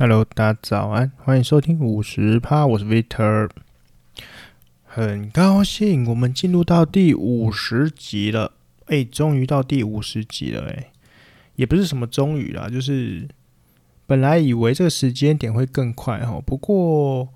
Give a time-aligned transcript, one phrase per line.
[0.00, 3.50] Hello，大家早安，欢迎收听五十趴，我是 Victor，
[4.84, 8.52] 很高兴我们进入到第五十集了，
[8.86, 10.92] 哎，终于到第五十集了，哎，
[11.56, 13.26] 也不是什么终于啦，就是
[14.06, 17.28] 本来以为这个时间点会更快哦，不过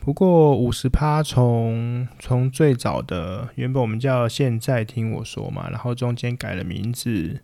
[0.00, 7.42] 不过五十趴从从最早的原本我们叫现在听我说嘛，然后中间改了名字，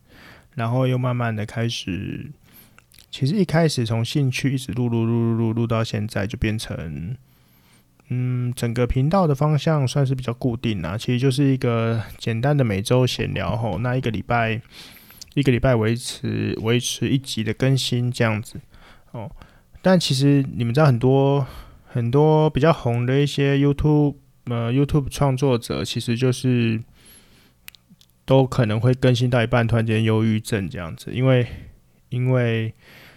[0.54, 2.32] 然后又慢慢的开始。
[3.14, 7.16] 其实一开始从兴趣一直录录录录录录到现在，就变成，
[8.08, 10.98] 嗯，整个频道的方向算是比较固定啦。
[10.98, 14.60] 其实就是一个简单的每周闲聊吼，那一个礼拜
[15.34, 18.60] 一个礼拜维持维持一集的更新这样子
[19.12, 19.30] 哦。
[19.80, 21.46] 但其实你们知道很多
[21.86, 26.82] 很多比较红的一些 YouTube 呃 YouTube 创作者，其实就是
[28.24, 31.46] 都可能会更新到一半突然间忧郁症这样子，因为
[32.08, 32.74] 因为。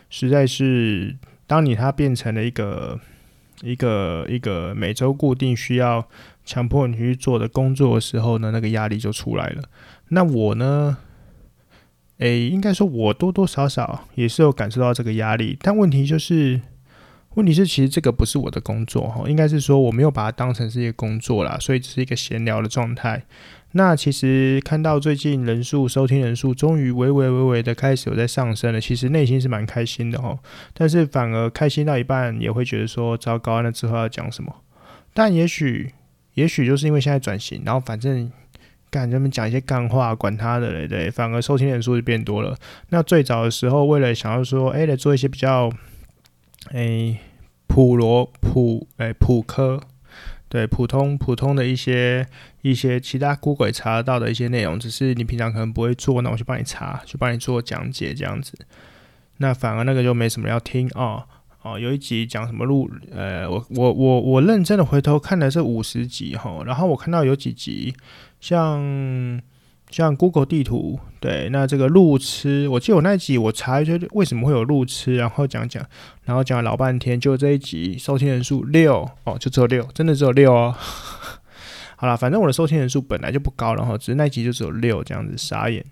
[0.10, 3.00] 实在是，当你它变成了一个
[3.62, 6.08] 一个一个每周固定需要
[6.46, 9.64] 强迫你去做的工作的时候呢，那个压力就出来了。
[10.10, 10.98] 那我呢，
[12.18, 16.62] 诶，应该说我多多少少也是有感受到这个压力，但问题就是。
[17.36, 23.24] 问题是，其实这个不是我的工作哈，应该是说我没有把它当成是一个工作啦，所以只是一个闲聊的状态。
[23.74, 30.38] 那其实看到最近人数、收听人数终于微微微微的开始有在上升了，其实内心是蛮开心的哈。
[30.74, 34.56] 但是反而开心到一半，也会觉得说糟糕，那之后要讲什么？
[35.14, 35.94] 但也许，
[36.34, 38.32] 也许就是因为现在转型，然后反正
[38.90, 42.56] 干他们讲一些干话，管他的嘞，对，反而收听人数就变多了。
[42.90, 45.72] 那最早的时候，为了想要说，哎，来做一些比较。
[46.74, 47.18] 诶，
[47.66, 49.80] 普罗普诶普科，
[50.50, 52.26] 对普通普通的一些
[52.62, 58.58] 一些其他股鬼查到的一些内容，只是你平常可能不会做，那我去帮你查，去帮你做讲解这样子。
[59.38, 61.24] 那反而那个就没什么要听哦
[61.62, 67.94] 哦，有一集讲什么路，呃，我我我我认真的回头看了这五十集吼，然后我看到有几集
[68.40, 69.42] 像。
[69.90, 75.84] 像 Google 地图，对，那这个路痴，我记得我那一集我查一下为什么会有路痴，然后讲讲，
[76.26, 80.76] 然后讲了老半天，就这一集收听人数六哦，就只有六，真的只有六哦。
[81.96, 85.84] 好了，反正我的收听人数本来就不高，然后只是那一集就只有六这样子，傻眼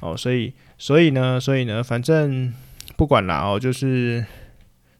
[0.00, 0.16] 哦。
[0.16, 2.52] 所以，所以呢，所以呢，反正
[2.96, 4.24] 不管啦哦，就是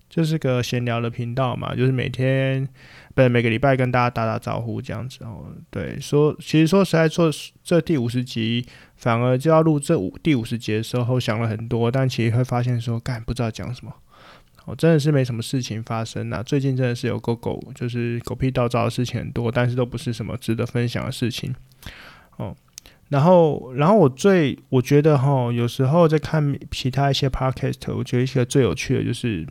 [0.09, 2.69] 就是个闲聊的频道嘛，就是每天。
[3.19, 5.45] 对，每个礼拜跟大家打打招呼这样子哦。
[5.71, 7.29] 对，说其实说实在，做
[7.65, 8.65] 这第五十集，
[8.95, 13.93] 反而就要录这五第五十集的时候，想了很多，但其实会发现说，干不知道讲什么。
[14.67, 16.45] 哦，真的是没什么事情发生呐。
[16.45, 21.53] 最近真的是有狗狗，就是狗屁倒灶的事情很多，但是都不是什么值得分享的事情。
[22.37, 22.55] 哦，
[23.09, 29.45] 然后，然后我最我觉得哈，有时候在看其他一些 podcast，我觉得一个最有趣的就是。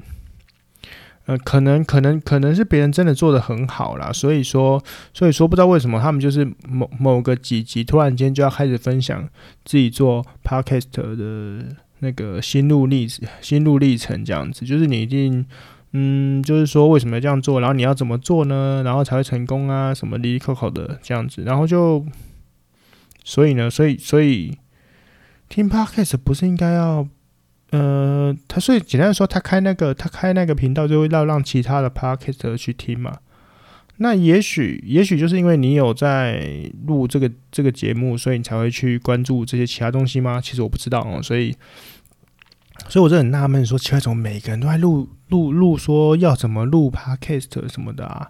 [1.27, 4.81] 呃，可能可能可能是别人真的做的很好啦，所以说
[5.13, 9.27] 所以说不知道为什么他们就是某某个几集突然间就要开始分享
[9.65, 13.05] 自己做 podcast 的那个心路历
[13.41, 15.45] 心路历程这样子，就是你一定
[15.91, 18.81] 嗯，就是说为什么要这样做，然后你要怎么做呢？
[18.85, 22.05] 然后才会成功啊，什么哩哩抠抠的这样子，然后就
[23.25, 24.57] 所以呢，所以所以
[25.49, 27.05] 听 podcast 不是应该要。
[27.71, 33.17] 呃，他所以简单说，他开那个他开那个频道，就会让让其他的 podcast 去听嘛。
[33.97, 40.39] 那也许也许就是因为你有在录这个这个节目，所以你才会去关注这些其他东西吗？
[40.39, 41.51] 其实我不知道哦，所以
[42.87, 48.29] 所以我就很纳闷，说奇怪，怎么每个人都在录录录说要怎么录 Podcast 什么的啊？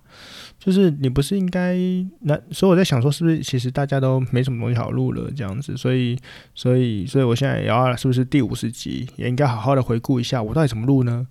[0.67, 1.77] 就是你不是应该
[2.23, 6.19] 那，所以我在想说，是不是其实大家都没什么东西好录了这样子，所以
[6.53, 11.25] 所以所以我现在也要是不是第五十集也应该好好的回顾一下我到底怎么录呢？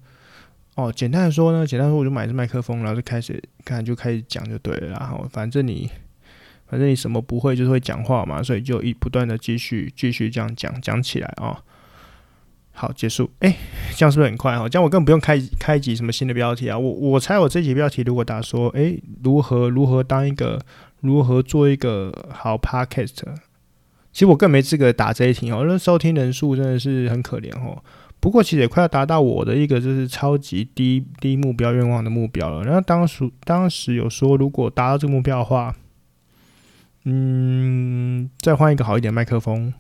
[0.77, 5.91] 哦，简单的说呢，简单说我就买一支麦克风，然后就开始看就开始讲就对了，然后反正你
[6.67, 11.49] 反正你什么不会就是会讲话嘛，所以就一不断的继续继续这样讲讲起来啊。
[11.49, 11.63] 哦
[12.79, 13.31] 好，结束。
[13.41, 13.57] 哎、
[13.97, 14.69] 这样是不是很快哈？
[14.69, 16.79] 这样我根本不用开开一集什么新的标题啊。
[16.79, 18.95] 我我猜我这集标题如果打说，哎、
[19.25, 20.61] 如何如何当一个
[21.01, 23.23] 如何做一个好 podcast，
[24.13, 25.65] 其实我更没资格打这一题哦。
[25.67, 27.83] 那收听人数真的是很可怜哦。
[28.21, 32.63] 不过其实也快要达到我的一个就是超级低低目标愿望的目标了。
[32.63, 35.75] 然后当时当时有说，如果达到这个目标的话，
[37.05, 39.73] 嗯，再换一个好一点麦克风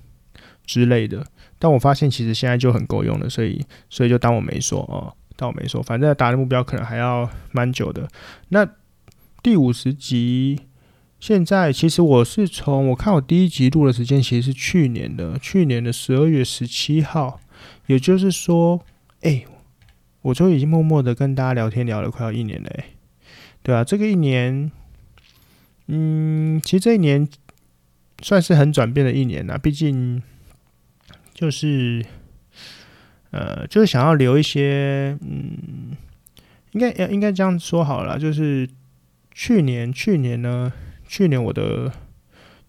[0.67, 1.25] 之类的。
[1.59, 8.07] 但我发现其实现在就很够用了，所以所以就当我没说哦，当我没说，反正达的目标可能还要蛮久的。
[8.51, 8.69] 那
[9.43, 10.61] 第五十集，
[11.19, 17.41] 现在其实我是从我看我第一集录的时间其实是去年的，去年的十二月十七号，
[17.87, 18.83] 也就是说，
[19.23, 19.45] 哎，
[20.21, 22.85] 我就已经默默的跟大家聊天聊了快要一年了，欸，
[23.63, 24.71] 对啊，这个一年，
[25.87, 27.27] 嗯，其实这一年
[28.21, 30.23] 算是很转变的一年呐，毕竟
[31.37, 32.05] 就是，
[33.31, 35.95] 呃，就是想要留一些，嗯，
[36.73, 38.67] 应该应该这样说好了，就是
[39.33, 40.73] 去年去年呢，
[41.07, 41.93] 去年我的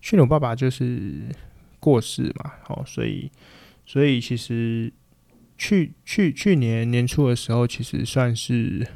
[0.02, 1.24] 去年我爸爸就是
[1.80, 3.31] 过世嘛，好，所以
[3.86, 4.92] 所以其实。
[5.60, 8.88] 去去去年年初的时候，其实算是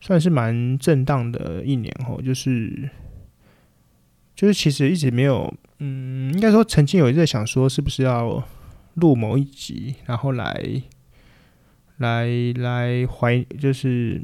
[0.00, 2.90] 算是蛮震荡的一年哦，就是
[4.34, 8.42] 就是其实一直没有，嗯，应该说曾经有一在想说，是不是要
[8.98, 10.82] 录某一集，然后来
[11.96, 14.22] 来来怀，就是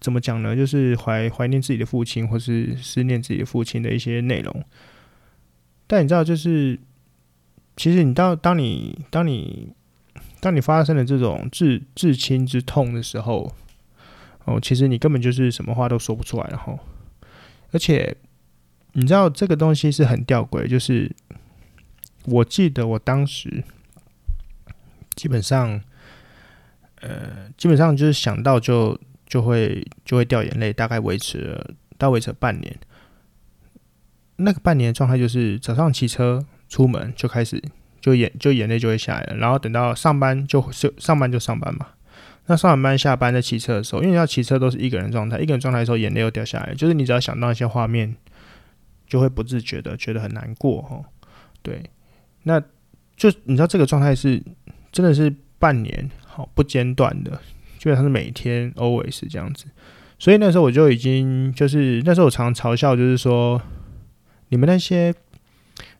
[0.00, 0.56] 怎么讲呢？
[0.56, 4.64] 就是怀怀念自己的父亲，或是思念自己父亲的一些内容。
[5.86, 6.78] 但你知道，就是
[7.76, 9.72] 其实你到当你当你。
[10.40, 13.52] 当你发生了这种至至亲之痛的时候，
[14.44, 16.78] 哦，其实你根本就是什么话都说不出来，然后，
[17.72, 18.16] 而且
[18.92, 21.10] 你知道这个东西是很吊诡，就是
[22.26, 23.64] 我记得我当时
[25.18, 25.82] 基本上，
[27.00, 32.78] 呃，基本上就是想到就就会就会掉眼泪，大概维持了大概维持了半年。
[34.36, 37.60] 那个半年的状态就是早上骑车出门就开始。
[38.00, 41.88] 就眼就眼泪就会下来了，然后等到上班就就上班就上班嘛。
[42.46, 48.14] 那上完班下班在骑车的时候，因为要骑车都是一个人状态，一个人状态的时候眼泪又掉下来，就是你只要想到一些画面，
[49.08, 51.04] 就会不自觉的觉得很难过哦。
[51.60, 51.82] 对，
[52.44, 52.60] 那
[53.16, 54.40] 就你知道这个状态是
[54.98, 57.30] 真的是半年好不间断的，
[57.78, 59.66] 基本上是每天 always 这样子。
[60.18, 63.62] 所以那时候我就已经就是那时候我常常嘲笑，就是说
[64.48, 65.14] 你们那些。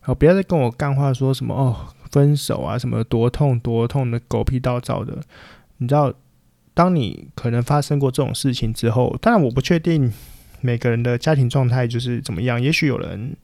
[0.06, 5.18] 哦，不要再跟我干话，说什么哦，分手啊，什么多痛多痛的狗屁倒灶的。
[5.76, 6.10] 你知道，
[6.72, 10.10] 当你可能发生过这种事情之后，当然我不确定
[10.62, 12.58] 每个人的家庭状态就是怎么样。
[12.60, 13.36] 也许有人，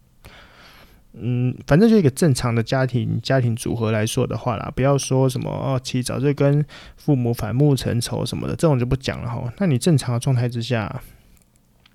[1.15, 6.65] 嗯，反正就一个正常的家庭家庭组合来说的话啦，不要说什么哦，起早就跟
[6.97, 9.53] 父母反目成仇什么的，这种就不讲了哈。
[9.59, 11.03] 那你正常的状态之下，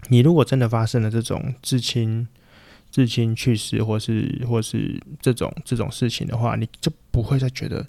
[0.07, 2.27] 你如果真的发生了这种至亲。
[2.91, 7.85] 至亲去世，或是或是这种这种事情的话，你就不会再觉得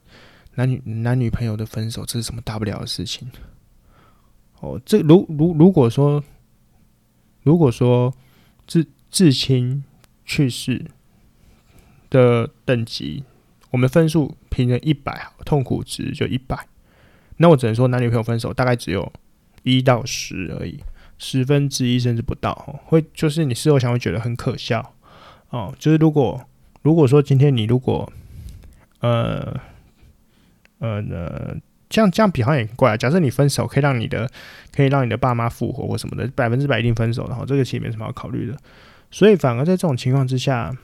[0.56, 3.26] 男女男女朋友的分手这是什么大不了的事情。
[4.60, 6.22] 哦，这如如如果说
[7.42, 8.12] 如果说
[8.66, 9.82] 至至亲
[10.26, 10.84] 去世
[12.10, 13.24] 的等级，
[13.70, 16.66] 我们分数评成一百，痛苦值就一百，
[17.38, 19.10] 那我只能说男女朋友分手大概只有
[19.62, 20.80] 一到十而已。
[21.22, 24.94] 十分之一甚至不到，会就是你事后想会觉得很可笑
[25.50, 25.70] 哦。
[25.78, 26.42] 就是如果
[26.80, 28.10] 如果说今天你如果
[29.00, 29.54] 呃
[30.78, 31.54] 呃呃
[31.90, 32.96] 这样这样比好像也怪。
[32.96, 34.30] 假设你分手可以让你的
[34.74, 38.56] 可以让你的爸妈复活或什么的，百分之百一定分手的话，这个其实没什么好考虑的。
[39.10, 40.74] 所以反而在这种情况之下，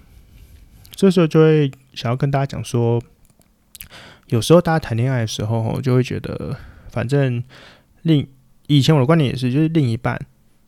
[0.96, 3.00] 这时候就会想要跟大家讲说，
[4.26, 6.56] 有时候大家谈恋爱的时候，就会觉得
[6.90, 7.44] 反正
[8.02, 8.26] 另。
[8.69, 10.20] 以前我的观点也是，就是另一半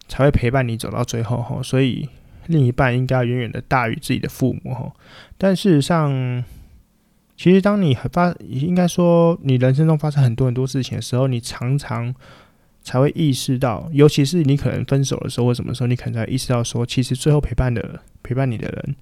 [0.06, 2.08] 才会陪伴你走到最后哈，所以
[2.46, 4.92] 另一半应该远远的大于自己的父母哈。
[5.36, 6.44] 但事实上，
[7.36, 12.14] 其实当你发，应该说你人生中发生很多很多事情的时候，你常常
[12.84, 18.94] 才会意识到，尤其是你可能分手的时候或什么时候，你可能才意识到说，其实最后陪伴的陪伴你的人，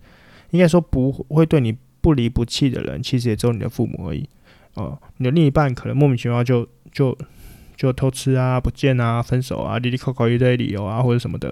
[0.57, 4.29] 应该说不会对你不离不弃的人，其实也只有你的父母而已
[4.75, 4.99] 哦。
[5.19, 7.17] 你的另一半可能莫名其妙就就。
[7.77, 11.51] 就偷吃啊、不见啊、分手啊、哩哩抠抠一堆理由啊，或者什么的，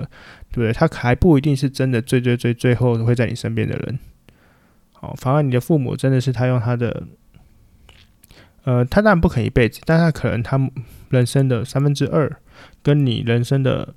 [0.51, 0.73] 对不对？
[0.73, 3.99] 他还不一定是真的最最最最后会在你身边的人。
[4.93, 7.03] 好，反而你的父母真的是他用他的，
[8.63, 10.59] 呃，他当然不可能一辈子，但他可能他
[11.11, 12.41] 人生的三分之二，
[12.83, 13.95] 跟你人生的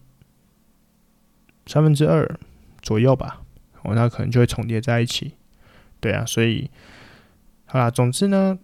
[1.65, 2.37] 三分之二
[2.81, 3.41] 左右吧。
[3.83, 5.33] 哦，那可能就会重叠在一起。
[5.99, 6.69] 对啊，所以
[7.65, 8.57] 好啦，总之呢，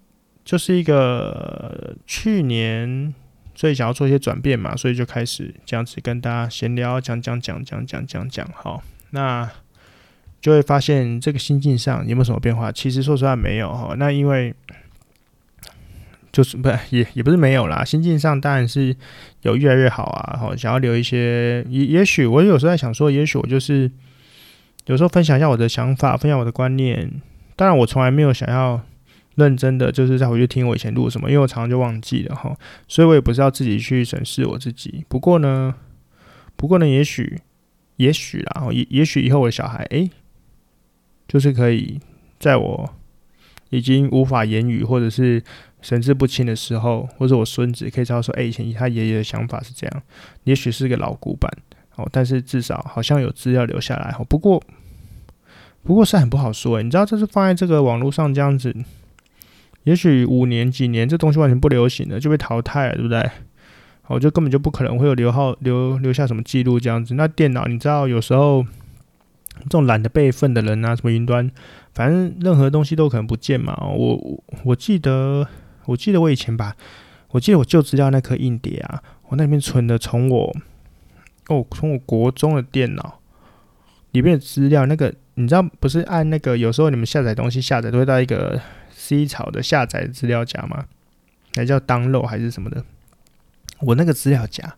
[0.45, 3.13] 就是一个去年。
[3.55, 8.49] 所以想要做一些转变嘛，所以就开始这样子跟大家闲聊，讲讲讲讲讲讲讲。
[8.51, 9.47] 好，那
[10.41, 12.71] 就会发现这个心境上有没有什么变化？
[12.71, 13.93] 其实说实话没有哈。
[13.99, 14.55] 那因为
[16.31, 18.95] 就是不也也不是没有啦，心境上当然是
[19.43, 20.35] 有越来越好啊。
[20.35, 23.89] 好，想要留一些，也也许我有时候在想说，也许我就是
[24.85, 27.21] 有时候分享一下我的想法，分享我的观念。
[27.55, 28.81] 当然，我从来没有想要。
[29.35, 32.55] 认真的就是再回去听我以前录什么，因为我常常就忘记了哈，
[32.87, 35.03] 所以我也不是要自己去审视我自己。
[35.07, 35.73] 不过呢，
[36.55, 37.41] 不过呢，也许，
[37.95, 40.11] 也许啦，也也许以后我的小孩，诶，
[41.27, 41.99] 就是可以
[42.39, 42.93] 在我
[43.71, 45.41] 已经无法言语，或者是
[45.81, 50.03] 神志不清的时候，或者我孙子可以知道说，哎、以前他爷爷的想法是这样，
[50.43, 51.51] 也许是个老古板
[51.95, 54.25] 哦，但是至少好像有资料留下来哦。
[54.27, 54.61] 不过，
[55.83, 58.75] 不过是很不好说诶，你知道这是放在这个网络上这样子，
[59.83, 63.29] 也许五年几年这东西完全不流行了，就被淘汰了，对不对？
[64.07, 67.15] 我就根本就不可能会有留号留留下什么记录这样子。
[67.15, 68.61] 那电脑你知道有时候
[69.61, 71.49] 这种懒得备份的人啊，什么云端，
[71.93, 73.73] 反正任何东西都可能不见嘛。
[73.81, 75.47] 我我我记得
[75.85, 76.75] 我记得我以前把
[77.29, 80.53] 我记得我旧资料那颗硬碟啊，我那里面存的从我
[81.53, 83.19] 哦从我国中的电脑
[84.11, 90.85] 里面的资料，那个你知道不是按那个有时候你们下载东西下载都会到一个 C 槽的下载资料夹吗？
[91.55, 92.83] 那叫 download 还是什么的？
[93.79, 94.75] 我那个资料夹，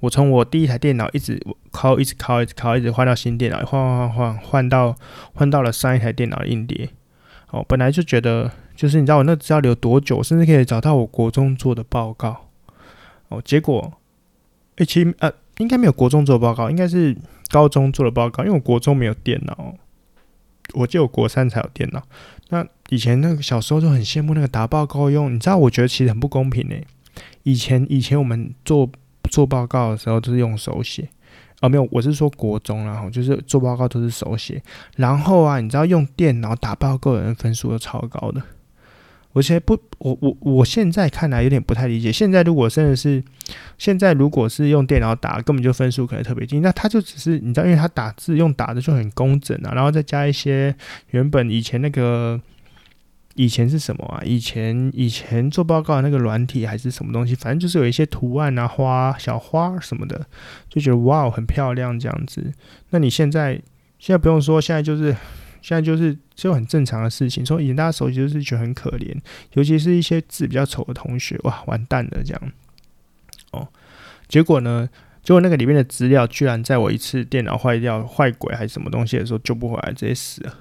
[0.00, 1.40] 我从我第一台电脑一直
[1.70, 4.96] 拷，一直拷，一直拷，一直换到新电脑，换换换换换到
[5.34, 6.90] 换到了上一台电脑的硬碟。
[7.50, 12.48] 哦，本来就觉得，就是你知道我那资料留多久，甚至可以找到我国中做的报告。
[13.28, 13.92] 哦，结果，
[14.76, 15.30] 诶，其实呃，
[15.62, 17.16] 应该没有国中做报告，应该是
[17.48, 19.74] 高中做的报告，因为我国中没有电脑，
[20.74, 22.02] 我记得我国三才有电脑。
[22.48, 26.84] 那以前那个小时候就很羡慕那个打报告用，你知道，我觉得其实很不公平诶。
[27.44, 28.90] 以前以前我们做
[29.30, 31.08] 做报告的时候都是用手写，
[31.60, 34.62] 哦，没有，我是说国中然后就是做报告都是手写，
[34.96, 38.42] 然后啊，你知道用电脑打报告的人分数都超高的。
[39.32, 42.12] 我现在不，我我我现在看来有点不太理解。
[42.12, 43.22] 现在如果真的是
[43.78, 46.60] 现在如果是用电脑打，根本就分数可能特别低。
[46.60, 50.74] 那他就只是你知道，因为他打字用打的就很工整啊，然后再加一些
[51.10, 52.40] 原本以前那个。
[53.34, 54.20] 以前是什么啊？
[54.26, 57.34] 以前以前做报告的那个软体还是什么东西？
[57.34, 60.26] 反正就是有一些图案啊、花、小花什么的，
[60.68, 62.52] 就觉得哇，很漂亮这样子。
[62.90, 63.54] 那你现在
[63.98, 65.16] 现在不用说，现在就是
[65.62, 67.46] 现在就是就很正常的事情。
[67.46, 69.16] 所以以前大家手机就是觉得很可怜，
[69.54, 72.52] 尤其是一些字比较丑的同学，哇，完蛋了这样。
[73.52, 73.68] 哦，
[74.28, 74.90] 结果呢？
[75.22, 80.58] 结果那个里面的资料居然在我一次电脑坏掉、坏鬼还是什么东西的时候救不回来，直接死了。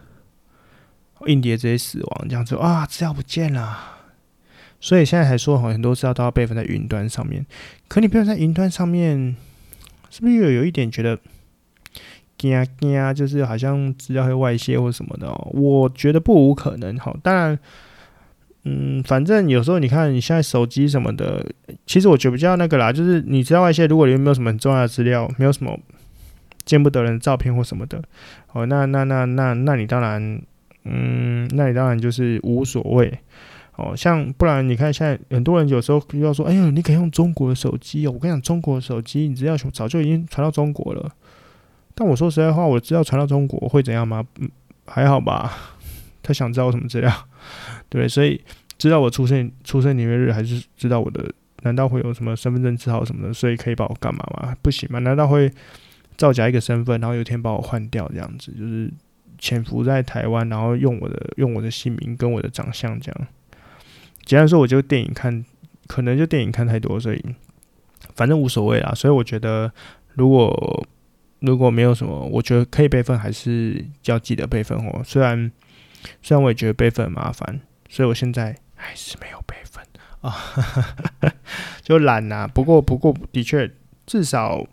[1.26, 3.98] 硬碟直接死亡，这样子啊，资料不见了。
[4.80, 7.44] 所以现在还说好很多资料都要备份在云端上面。
[7.88, 9.36] 可你备份在云端上面，
[10.12, 11.20] 是不是又有一点觉得
[12.50, 13.14] 惊惊？
[13.14, 15.50] 就是好像资料会外泄或什么的哦。
[15.54, 16.98] 我觉得不无可能。
[16.98, 17.60] 好，当然，
[18.64, 21.46] 嗯，反正有时候你看你现在手机什么的，
[21.86, 25.80] 其实我觉得比较那个啦，就是你知道外泄，如果里面没有什么很重要的资料，没有什么
[26.66, 28.02] 见不得人的照片或什么的，
[28.54, 30.42] 哦，那那那那那你当然。
[30.84, 33.20] 嗯，那你当然就是无所谓
[33.76, 33.96] 哦。
[33.96, 41.08] 像不然，你看现在很多人有时候要说：“哎呀，你可以用中国的手机哦。”我跟你讲，中国的手机，你资料早就已经传到中国了。
[42.02, 44.26] 但我说实在话，我知道传到中国会怎样吗？
[44.40, 44.50] 嗯，
[44.88, 45.56] 还好吧。
[46.24, 47.14] 他想知道我什么资料，
[47.90, 48.42] 对，所以
[48.80, 51.32] 知道我出生出生年月日，还是知道我的？
[51.62, 53.32] 难道会有什么身份证字号什么的？
[53.32, 54.56] 所以可以把我干嘛吗？
[54.64, 54.98] 不行吗？
[54.98, 55.52] 难道会
[56.18, 58.52] 造假一个身份，然后有一天把我换掉这样子？
[58.54, 58.92] 就是。
[59.44, 63.28] 潜伏在台湾，然后用我的用我的姓名跟我的长相这样。
[64.24, 65.44] 简单说，我就电影看，
[65.88, 67.20] 可能就电影看太多，所以
[68.14, 68.94] 反正无所谓啦。
[68.94, 69.74] 所以我觉得，
[70.14, 70.86] 如果
[71.42, 75.02] 如果没有什么，我觉得可以备份，还是要记得备份哦。
[75.04, 75.52] 虽然
[76.22, 79.84] 虽然我也觉得备份很麻烦，所以我现在还是没有备份
[80.22, 81.32] 啊，
[81.84, 82.48] 就懒呐。
[82.48, 83.70] 不过不过的确，
[84.06, 84.66] 至少。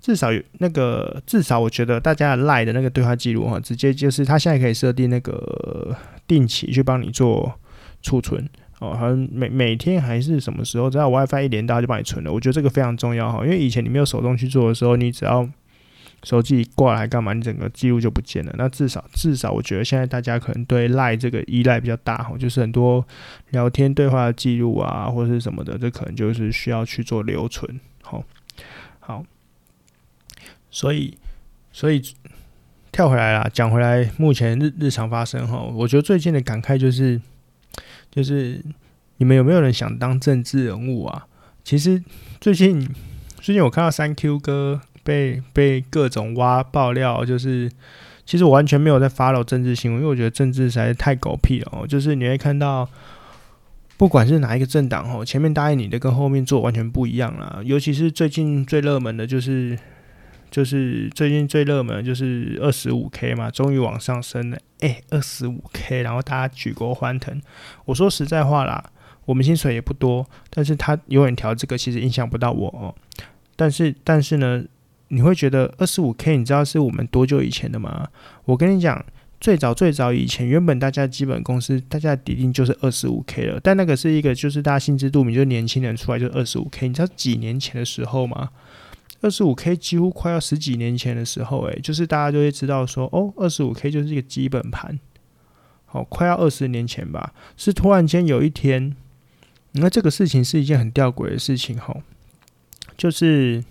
[0.00, 5.96] 至少有那个，至少我觉得大家赖的那个对话记录哈，直接就是他现在可以设定那个
[6.26, 7.54] 定期去帮你做
[8.02, 8.44] 储存
[8.80, 12.32] 哦，好像每每天还是什么时候，只要 WiFi 一连到就帮你存了。
[12.32, 15.48] 我觉得这个非常重要哈，因为以前你没有手动去做的时候，你只要
[16.22, 18.54] 手机挂来干嘛，你整个记录就不见了。
[18.58, 23.06] 那至少至少我觉得现在大家可能对赖这个依赖比较大哈，就是很多
[23.50, 27.80] 聊天对话的记录啊或者是什么的，这可能就是需要去做留存。
[28.02, 28.24] 好，
[29.00, 29.24] 好。
[30.72, 31.18] 所以，
[31.72, 32.00] 所以
[32.92, 37.20] 跳回来啦，讲回来，目前日日常发生哈，我觉得最近的感慨就是，
[38.08, 38.64] 就是
[39.16, 41.26] 你们有没有人想当政治人物啊？
[41.64, 42.00] 其实
[42.40, 42.88] 最近，
[43.40, 47.68] 最近我看到三 Q 哥被被各种挖爆料，就是
[48.24, 51.84] 其实我完全没有在 follow 政治新闻，因为我觉得政治实在是太狗屁了哦。
[51.86, 52.88] 就是你会看到，
[53.96, 57.60] 不管是哪一个政党哦，前面答应你的跟后面做完全不一样啦。
[57.64, 59.76] 尤其是最近最热门的就是。
[60.50, 64.58] 就是最近最热门的就是二十五 K 嘛，终于往上升了。
[64.80, 67.40] 哎，二十五 K，然后大家举国欢腾。
[67.84, 68.90] 我说实在话啦，
[69.26, 72.92] 我们薪水也不多，但是他永远调这个，其实影响不到我哦。
[73.54, 74.64] 但是，但是呢，
[75.12, 78.08] 你会觉得二十五 K，你知道是我们多久以前的吗？
[78.44, 79.04] 我跟你讲，
[79.40, 86.86] 最早最早以前，原本大家基本工资大家底定就是二十五 K 了，但那个是一个就是大家心知肚明，就是年轻人出来就二十五 K。
[86.86, 88.50] 你知道几年前的时候吗？
[89.20, 94.96] 二十五 K 几乎快要十几年前的时候，诶，就是大家就会知道说，哦，二十五 K 就是一个基本盘。
[95.86, 98.94] 好，快要二十年前吧，是突然间有一天，
[99.72, 102.02] 那这个事情是一件很吊诡的事情，吼，
[102.96, 103.64] 就是。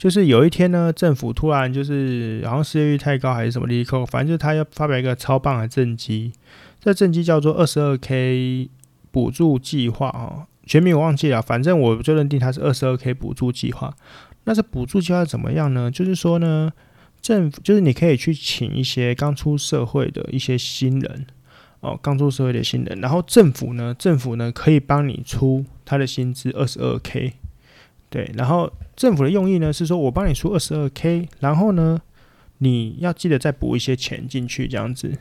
[0.00, 6.32] 就是有一天呢，政府突然就是好像失业率太高还是什么利扣，反正就是他要发表一个超棒的政绩，
[6.80, 8.70] 这政绩叫做二十二 K
[9.10, 13.94] 补助计划哦，全名我忘记了，反正我就认定它是二十二 K 补助计划。
[14.44, 15.90] 那这补助计划怎么样呢？
[15.90, 16.72] 就是说呢，
[17.20, 21.26] 政府就是你可以去请一些刚出社会的一些新人
[21.80, 27.34] 哦，刚出社会的新人，然后政府呢，政府呢可以帮你出他的薪资二十二 K。
[28.10, 32.02] 对，然后政府的用意呢是说，我帮你出二十二 K，然后呢，
[32.58, 35.16] 你要记得再补一些钱进去，这样子。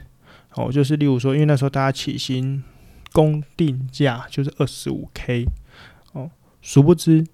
[0.56, 2.64] 哦，就是例如说，因为那时候大家起薪
[3.12, 5.46] 公定价就是二十五 K，
[6.14, 6.32] 哦，
[6.64, 7.28] 殊不知，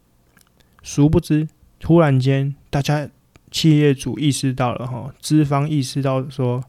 [0.83, 1.47] 殊不知，
[1.79, 3.09] 突然间大家
[3.49, 6.65] 企业主意识到了哈，资方意识到说，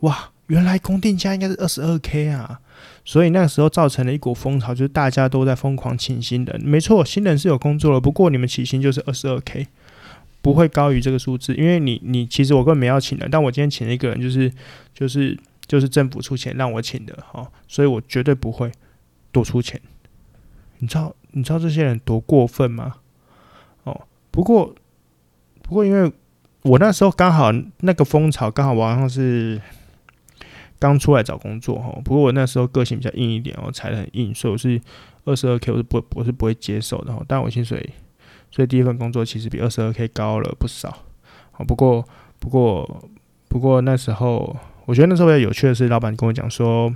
[0.00, 2.62] 哇，原来公定价应该是二十二 K 啊。
[3.08, 6.60] 所以那个时候造成了一股风潮，就是大家都在疯狂请新人。
[6.64, 9.68] 没错，新人是有工作了，不过你们起薪就是二十二 K，
[10.42, 11.54] 不会高于这个数字。
[11.54, 14.52] 因为你你其实我根本没要请人，但我今天请了一个人，就是
[14.92, 18.72] 就是就是政府出钱让我请的哈，所以我绝对不会
[19.30, 19.80] 多出钱。
[20.78, 22.96] 你知道你知道这些人多过分吗？
[23.84, 24.74] 哦，不过
[25.62, 26.12] 不过因为
[26.62, 29.60] 我那时候刚好那个风潮刚好好像是。
[30.78, 34.80] 刚出来找工作哈，不过我那时候个性比较硬一点哦，踩得很硬，所以我是
[35.24, 37.22] 二十二 K，我是不我是不会接受的哈。
[37.26, 37.90] 但我薪水，
[38.50, 41.04] 所以第一份工作其实比二十二 K 高了不少。
[41.52, 42.06] 好，不过
[42.38, 43.08] 不过
[43.48, 46.94] 不过那时候，我觉得那时候比较有趣的是，老板跟我讲说，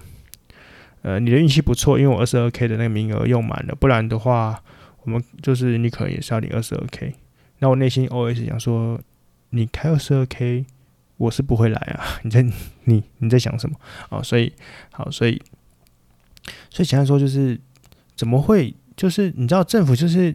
[1.03, 4.63] 呃，你的运气不错，因为我二十二 K 的那个名额用满了，不然的话，
[5.05, 7.15] 我们就是你可能也是要领二十二 K。
[7.61, 9.01] 那我内心 OS 想说，
[9.51, 10.67] 你开二十二 K。
[11.21, 12.17] 我是不会来啊！
[12.25, 12.43] 你在
[12.85, 13.77] 你你在想什么？
[14.09, 14.51] 哦，所以
[14.91, 15.41] 好，所以
[16.71, 17.61] 所以简单说就是
[18.17, 18.75] 怎么会？
[18.97, 20.35] 就是你知道政府就是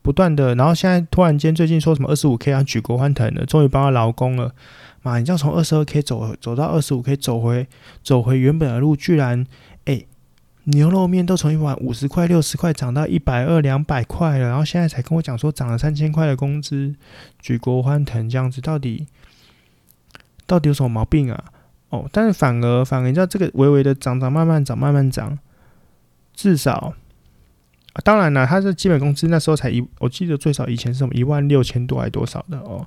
[0.00, 4.54] 不断的，然后现在突然间最近说什么二十五 K 啊，举国欢腾了，终于帮他劳工了
[5.02, 5.18] 妈？
[5.18, 7.66] 你知道从二十二 K 走走到二十五 K，走回
[8.04, 9.44] 走回原本的路，居然
[9.86, 10.04] 哎、
[10.64, 16.94] 牛肉面都从一碗五十块六十块涨到一百二两百块了，然后现在才跟我讲说涨了三千块的工资，
[17.40, 19.08] 举国欢腾这样子，到底？
[20.46, 21.44] 到底有什么毛病啊？
[21.90, 25.38] 哦，但是反而反而你知道这个微微的涨涨，慢慢涨，慢慢涨，
[26.32, 26.94] 至少，
[27.92, 32.86] 啊、当然了，他的基本工资那时候才一，我记得最少以前是什么一万六千多还多少的哦。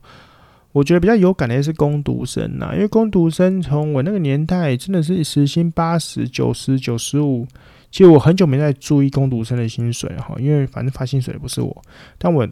[0.72, 7.46] 我觉得比较有感的是工读生呐，因为工读生从我那个年代真的是时薪八十九十九十五，
[7.92, 11.84] 其实我很久没在注意工读生的薪水哈，因为反正发薪水的不是我，
[12.18, 12.48] 但我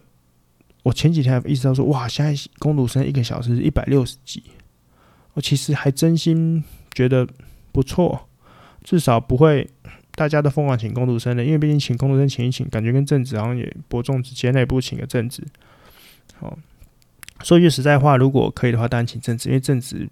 [0.84, 4.40] 我前几天还意识到说，哇，现在工读生一个小时一百六十几。
[5.34, 7.26] 我其实还真心觉得
[7.72, 8.28] 不错，
[8.82, 9.68] 至少不会
[10.12, 15.42] 大家都疯狂请工读生的，因为毕竟请工读生请一请，感觉跟正职好像也伯仲之间，那也不如请个正职。
[16.38, 16.56] 好，
[17.42, 20.08] 说句实在话，如果可以的话，当然请正职，因为正职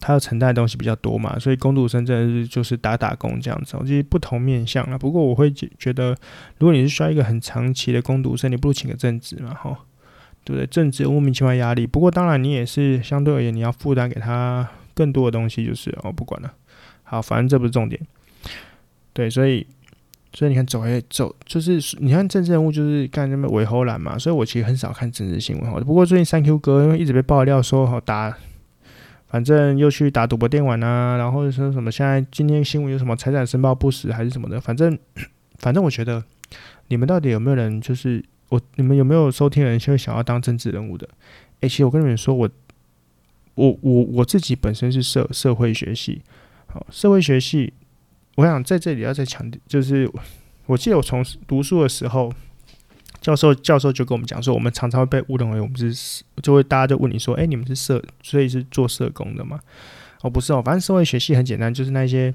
[0.00, 4.96] 他要承担的东西比较多嘛，所以工读生真的是就是打打工这样子，我觉得不同面向啊。
[4.96, 6.16] 不过我会觉得，
[6.58, 9.78] 如果你是需要一个很长期的工读生，你不如请个正职嘛，哈。
[10.44, 10.66] 对不对？
[10.66, 16.52] 政治莫名其妙压力，不过当然你也是相对而言，你要负担给他更多的东西，就是哦，不管了。
[17.02, 18.00] 好，反正这不是重点。
[19.12, 19.66] 对，所以
[20.32, 25.80] 所以你看走哎走，就是你看政治人物就是干什么尾后蓝嘛，所以我其实很少看政治新闻哈。
[25.80, 28.36] 不过最近三 Q 哥因为一直被爆料说好打，
[29.28, 34.98] 反正又去打赌博电玩啊，然后说什么现在今天新闻有什么财产申报不实还是什么的，反正
[35.58, 36.22] 反正我觉得
[36.88, 38.24] 你们到底有没有人就是。
[38.48, 41.08] 我你们有没有收听人现在想要当政治人物的？
[41.60, 42.48] 诶，其实我跟你们说，我
[43.54, 46.22] 我我我自己本身是社社会学系，
[46.66, 47.72] 好，社会学系，
[48.36, 50.10] 我想在这里要再强调，就是
[50.66, 52.32] 我记得我从读书的时候，
[53.20, 59.60] 教授教授就跟我们讲说，我们常常会被误认为我们是，就会大家就问你说，诶，你们是社，所以是做社工的吗？
[60.24, 62.32] 哦，不是哦，反正社会学系很简单，就是那些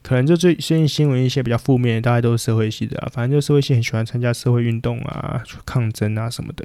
[0.00, 3.10] 可能就最最近新闻一些比较负面的，大概都是社会系的啊。
[3.12, 6.64] 反正就社会系很喜欢参加社会运动啊、抗争啊什么的。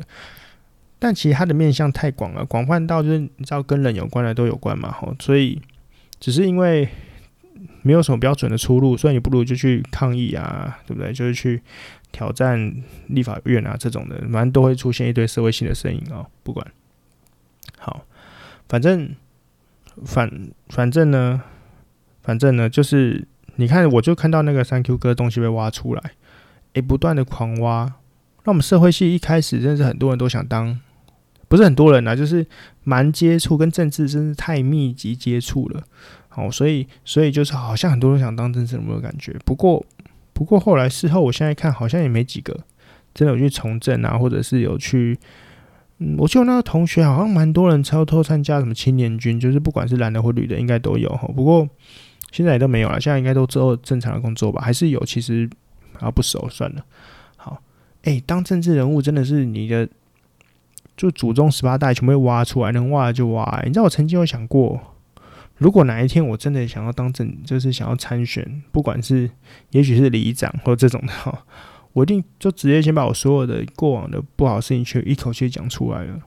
[1.00, 4.92] 但其实它的面向太广了，广泛到就是你知道跟人有关的都有关嘛。
[4.92, 5.60] 吼，所以
[6.20, 6.88] 只是因为
[7.82, 11.12] 没有什么标准的出路，所以你不如就去抗议啊，对不对？
[11.12, 11.60] 就是去
[12.12, 12.72] 挑战
[13.08, 16.24] 立法院啊这种的，反正都会出现一堆社会性的声音哦。
[16.44, 16.68] 不管
[17.80, 18.06] 好，
[18.70, 19.10] 反正。
[20.06, 21.42] 反反正呢，
[22.22, 26.12] 反正呢，就是你看，我就看到那个三 Q 哥东西被挖出来，
[26.74, 27.94] 诶，不断的狂挖。
[28.44, 30.80] 那我们社会系一开始真是很多人都想当，
[31.48, 32.46] 不是很多人啊，就是
[32.84, 35.84] 蛮接触跟政治真是太密集接触了，
[36.36, 39.36] 哦，所以所以就是好像很多人想当政治人物的感觉。
[39.44, 39.86] 不过
[40.34, 42.58] 不过后来事后，我现在看好像也没几个
[43.14, 45.18] 真的有去从政啊，或者是有去。
[46.00, 51.28] 嗯，我记得那个同学好像蛮多人偷偷参加什么青年军，就是不管是蓝的或绿的，应该都有哈。
[51.36, 51.68] 不过
[52.32, 54.62] 现在也都没有了，现在应该都做正常的工作吧？
[54.62, 55.04] 还是有？
[55.06, 55.50] 其实
[56.00, 56.86] 啊，不熟算了。
[57.36, 57.62] 好，
[58.04, 59.90] 哎、欸，当政治人物真的是你的，
[60.96, 64.80] 就祖宗十八代全部挖出来，能挖就挖、你知道我曾经有想过，
[65.58, 69.32] 如果哪一天我真的想要当政，就是想要参选，不管是
[69.72, 71.44] 也许是里长或这种的哈。
[71.98, 76.20] 我一定就直接先把我所有的过往的不好事情全一口气讲出来了。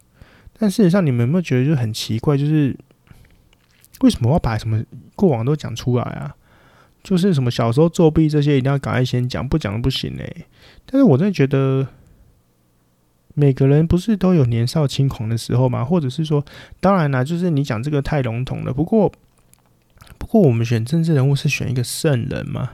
[0.59, 2.37] 但事实上，你们有没有觉得就很奇怪？
[2.37, 2.77] 就是
[4.01, 4.83] 为什么要把什么
[5.15, 6.35] 过往都讲出来啊？
[7.05, 10.45] 就是什么小时候作弊这些一定要赶快先讲，不讲不行嘞、
[10.85, 11.87] 但是我真的觉得，
[13.35, 15.85] 每个人不是都有年少轻狂的时候吗？
[15.85, 16.45] 或者是说，
[16.81, 18.75] 当然啦，就是你讲这个太笼统了。
[18.75, 19.13] 不过，
[20.19, 22.73] 不过我们选政治人物是选一个圣人嘛？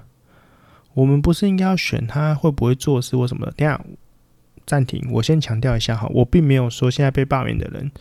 [0.96, 3.52] 我们不是应该要选他会不会做事或什么的？
[3.52, 3.78] 等下
[4.64, 7.92] 暂停，我先强调一下哈，我并没有说现在被罢免的人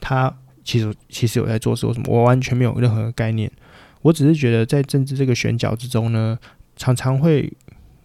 [0.00, 3.52] 他其实其实有在做事或什么，我完全没有任何概念。
[4.00, 6.38] 我只是觉得在政治这个选角之中呢，
[6.76, 7.52] 常常会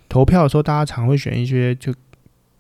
[0.10, 1.94] 投票的时候，大家常会选一些就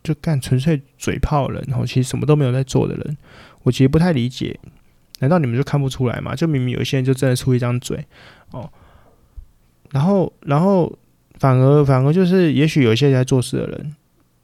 [0.02, 3.18] 就干纯粹嘴炮人，然后其实什么都没有在做的人。
[3.64, 4.58] 我其实不太理解，
[5.20, 6.34] 难道你们就看不出来吗？
[6.34, 8.06] 就明明有些人就真的出一张嘴
[8.52, 8.72] 哦，
[9.92, 10.98] 然后然后。
[11.38, 13.96] 反而，反而就是，也许有一些在做事的人，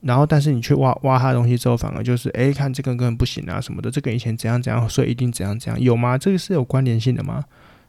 [0.02, 6.18] 然后，但是你去挖挖他的东西之后，反而就是，哎，看这个根本不行啊，什么的，这个以前怎样怎样，所以一定怎样怎样，有吗？
[6.18, 7.44] 这个是有关联性的吗？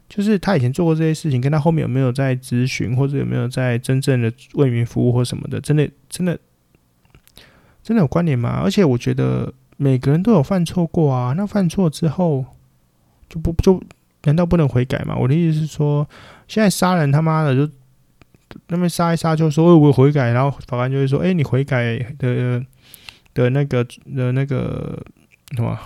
[0.08, 6.38] 就是他以前做过这些事情，跟他后面有没有在咨询，或者有没有在真正的为民服务或什么的，真的，真的，
[7.82, 8.60] 真的有关联吗？
[8.64, 12.44] 而且我觉得每个人都有犯错过啊，那犯错之后
[13.28, 13.82] 就不就
[14.22, 15.14] 难道不能悔改吗？
[15.16, 16.08] 我的意思是说，
[16.48, 17.70] 现在杀人他妈的就。
[18.68, 22.64] 那边杀一杀就说我悔改，然后法官就会说：“哎，你悔改的
[23.34, 25.02] 的那个的那个
[25.56, 25.78] 什么？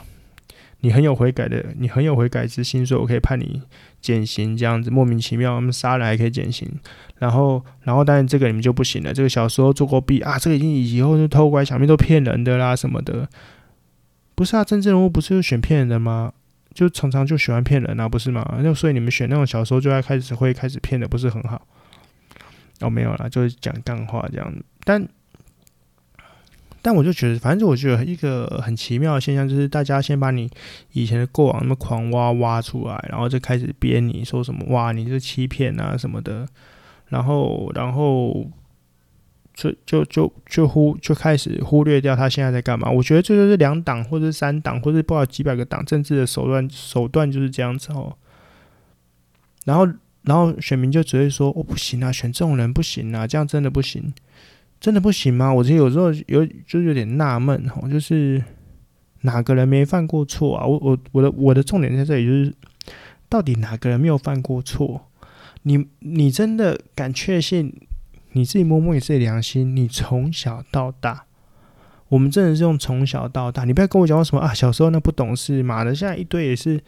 [0.80, 3.60] 你很有悔改的，你很有悔改之心，所以我可以判你
[4.00, 4.56] 减刑。
[4.56, 6.70] 这样子莫名其妙，他们杀人还可以减刑。
[7.18, 9.12] 然后，然后，但是这个你们就不行了。
[9.12, 13.28] 这个小时候做过弊啊，这个已经以后就偷拐抢骗都骗人的啦什么的。
[14.36, 16.32] 不是啊，政治人物不是就选骗人的吗？
[16.72, 18.60] 就常常就喜欢骗人啊，不是吗？
[18.62, 21.66] 那所以你们选那种小时候就要开始会开始骗的，不是很好？”
[22.80, 24.54] 哦，没有啦，就是讲干话这样。
[24.84, 25.04] 但，
[26.80, 30.48] 但我就觉得，反正我觉得一个很奇妙的现象，就是大家先把你
[30.92, 36.46] 以前的过往那么狂挖挖出来，然后就开始编你说什么哇，你是欺骗啊什么的，
[37.08, 38.48] 然后，然后
[39.54, 42.88] 就就就就忽就开始忽略掉他现在在干嘛。
[42.88, 48.16] 我觉得这就是两党或者三党或者不知道几百个党政治的手段手段就是这样子哦。
[49.64, 49.84] 然后。
[50.28, 54.12] 然后选民就只会说：“哦，不行啊，选这种人不行啊，这样真的不行，
[54.78, 58.44] 真的不行吗？”我其实有时候有就有点纳闷哈，就是
[59.22, 60.66] 哪个人没犯过错啊？
[60.66, 62.54] 我我我的我的重点在这里，就是
[63.30, 65.08] 到底哪个人没有犯过错？
[65.62, 67.72] 你你真的敢确信？
[68.32, 71.24] 你自己摸摸你自己良心，你从小到大，
[72.10, 76.78] 我们真的是用从小到大，你不要跟我讲什么啊，小时候那不懂事，妈的，现在一堆也是。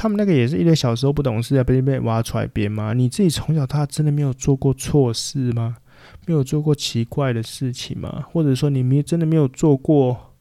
[0.00, 2.94] 他们那个也是一堆小时候不懂事啊，被被挖出来编吗？
[2.94, 5.76] 你自己从小到大真的没有做过错事吗？
[6.26, 8.24] 没有做过奇怪的事情吗？
[8.32, 10.32] 或者说你没真的没有做过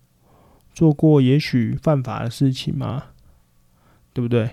[0.74, 3.08] 做过也许犯法的事情吗？
[4.14, 4.52] 对不对？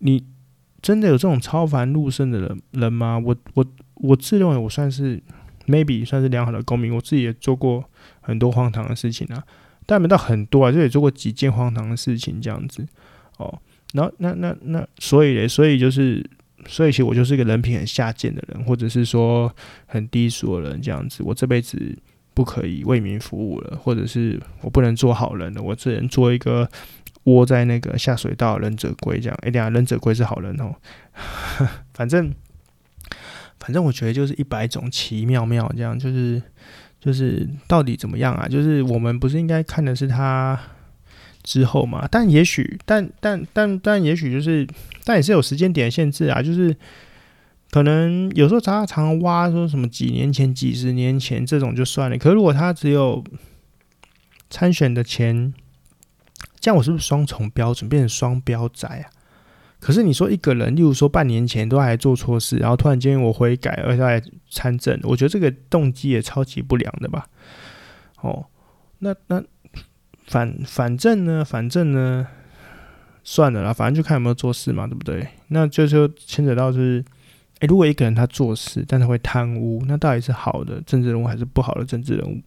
[0.00, 0.26] 你
[0.82, 3.18] 真的有这种超凡入圣的人人吗？
[3.18, 5.22] 我我我自认为我算是
[5.66, 7.82] maybe 算是良好的公民，我自己也做过
[8.20, 9.42] 很多荒唐的事情啊，
[9.86, 12.86] 但没到很多啊，就也做过几件荒唐的事情这样子
[13.38, 13.58] 哦。
[13.92, 16.22] 那那那，那所以，所以就是，
[16.66, 19.50] 所以其实我就是一个人品很下贱的人，或者是说
[19.86, 21.22] 很低俗的人这样子。
[21.22, 21.96] 我这辈子
[22.34, 26.68] 不可以为民服务了，或者是我不能做好人了，我只能做一个
[27.24, 29.38] 窝在那个下水道忍者龟这样。
[29.42, 30.74] 哎，等下忍者龟是好人哦。
[31.94, 32.34] 反正
[33.60, 36.42] 反正我觉得就是一百种奇妙妙这样，就是
[37.00, 38.46] 就是到底怎么样啊？
[38.46, 40.60] 就是我们不是应该看的是他。
[41.46, 44.66] 之后嘛，但也许，但但但但也许就是，
[45.04, 46.42] 但也是有时间点限制啊。
[46.42, 46.76] 就是
[47.70, 52.18] 可能有时候常常挖说什么几年前、几十年前这种就算了。
[52.18, 53.22] 可是如果他只有
[54.50, 55.54] 参选的钱，
[56.58, 59.08] 这样我是不是双重标准变成双标仔啊？
[59.78, 67.28] 可是你说一个人，例如说半年前都还做错事，然后突然间我悔改而且还参政，我觉得这个动机也超级不良的吧？
[68.22, 68.46] 哦，
[68.98, 69.40] 那那
[70.26, 72.26] 反反正呢，反正呢，
[73.24, 75.26] 算了啦，反正就看有没有做事嘛，对不对？
[75.48, 77.04] 那就就牵扯到是，
[77.60, 82.40] 哎、如果一个人他做事，但他会贪污，那到底是好的政治人物还是不好的政治人物？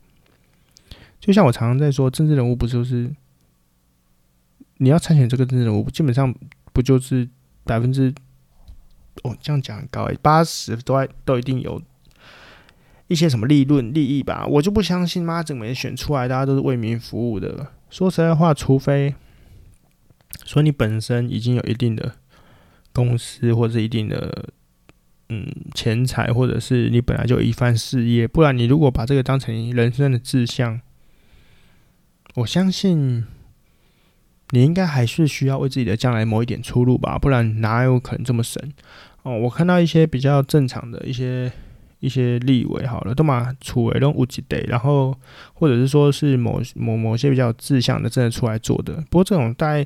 [1.20, 3.14] 就像我常常在说，政治人物不就是
[4.78, 6.34] 你要参选这个政治人物，基本上。
[6.72, 7.28] 不就是
[7.66, 8.14] 百分之
[9.24, 11.82] 哦，这样讲很高诶，八十都都一定有
[13.10, 14.46] 一些什么利润利益吧？
[14.48, 17.68] 我就不相信妈，整没选出来，大家都是为民服务的。
[17.90, 19.14] 说实在话，除非
[20.46, 22.14] 说你本身已经有一定的
[22.94, 24.50] 公司或者一定的
[25.28, 30.80] 嗯钱财，或者是你本来就有一番事业，不然你如果把这个当成人生的志向，
[32.36, 33.26] 我相信。
[34.52, 38.74] 你应该还是需要为自己的将来谋一点出路吧，不然哪有可能这么神
[39.22, 39.38] 哦？
[39.42, 41.52] 我看到一些比较正常的一些
[42.00, 45.16] 一些立委，好了，都嘛出为都无几得，然后
[45.54, 48.96] 或者是说是某某某些比较志向的，真的出来做的。
[49.10, 49.86] 不过这种大概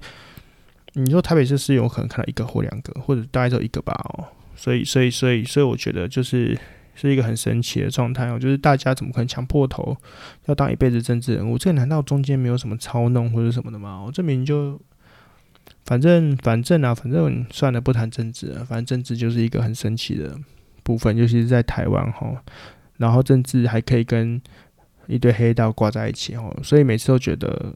[0.94, 4.26] 你说台北市是有可能看到一个或两个，或者大概只有一个吧哦。
[4.56, 6.58] 所以所以所以所以我觉得就是。
[6.96, 9.98] 是一个很神奇的状态哦，就是大家怎么可能抢破头
[10.46, 11.58] 要当一辈子政治人物？
[11.58, 14.04] 这难道中间没有什么操弄或者什么的吗？
[14.06, 14.80] 我证明就
[15.86, 18.64] 反正反正啊，反正算了，不谈政治了。
[18.64, 20.38] 反正政治就是一个很神奇的
[20.84, 22.44] 部分，尤其是在台湾哈。
[22.98, 24.42] 然后政治还可以跟
[25.08, 27.74] 一堆黑道挂在一起哦，所以每次都觉得，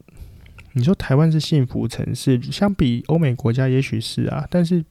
[0.73, 4.83] 你说台湾是幸福城市，相比欧美国家也许是啊，但是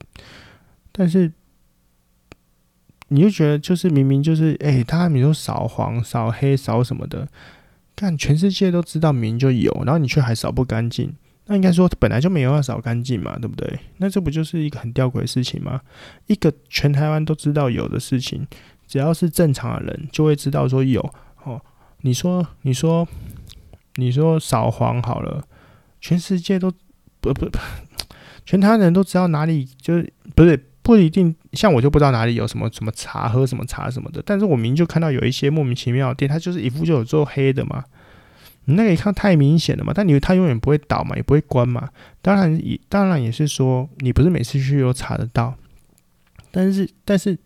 [0.90, 1.33] 但是。
[3.09, 7.29] 你就觉得就是明明就是哎，他比如说扫黄、扫黑、扫什么的，
[7.94, 11.14] 看全世界都知道明明就有，然后你却还扫不干净，
[11.47, 13.79] 那应该说本来就没有要扫干净嘛，对不对？
[13.99, 15.81] 那这不就是一个很吊诡的事情吗？
[16.27, 18.47] 一个全台湾都知道有的事情，
[18.87, 21.01] 只要是正常的人就会知道说有
[21.45, 21.61] 哦。
[22.03, 23.07] 你说你说
[23.95, 25.45] 你说扫黄好了，
[26.01, 26.71] 全世界都
[27.21, 27.49] 不不，
[28.45, 30.71] 全台湾人都知道哪里就是不是。
[30.87, 37.83] 不一定，像我就不知道哪里有什么什么茶喝什么茶什么的，但是我明就看到有一些莫名其妙的店，它就是一副就有做黑的嘛，
[38.66, 41.88] 你那个一看太明显了嘛，但你它永远不会倒嘛，也不会关嘛，
[42.20, 45.55] 当然也当然也是说你不是每次去都查得到，
[46.50, 47.38] 但是但是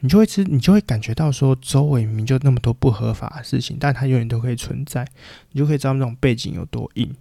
[0.00, 5.06] 你就会吃，你就会感觉到说周围明明就那么多不合法的事情，但它永远都可以存在，
[5.52, 7.14] 你就可以知道那种背景有多硬。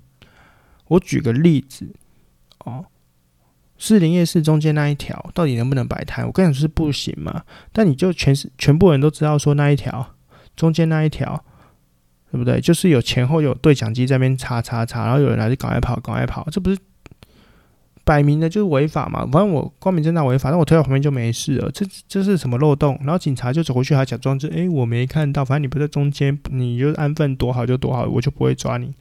[0.87, 1.93] 我举个例子
[2.59, 2.85] 哦。
[3.79, 6.25] 士林夜市中间那一条到底能不能摆摊？
[6.25, 7.43] 我跟你说是不行嘛。
[7.71, 10.15] 但你就全是全部人都知道说那一条
[10.55, 11.45] 中间那一条，
[12.31, 12.59] 对不对？
[12.59, 16.77] 就是有前后有对讲机在那边查查查，然后有人来就赶快跑，赶快跑，这不是
[18.03, 19.21] 摆明的就是违法嘛？
[19.31, 21.69] 反正我光明正大违法，但我推到旁边就没事了。
[21.71, 22.97] 这这是什么漏洞？
[23.01, 28.93] 然后警察就走过去，还假装就诶，我没看到，反正你不在中间，你就安分躲好就躲好，我就不会抓你。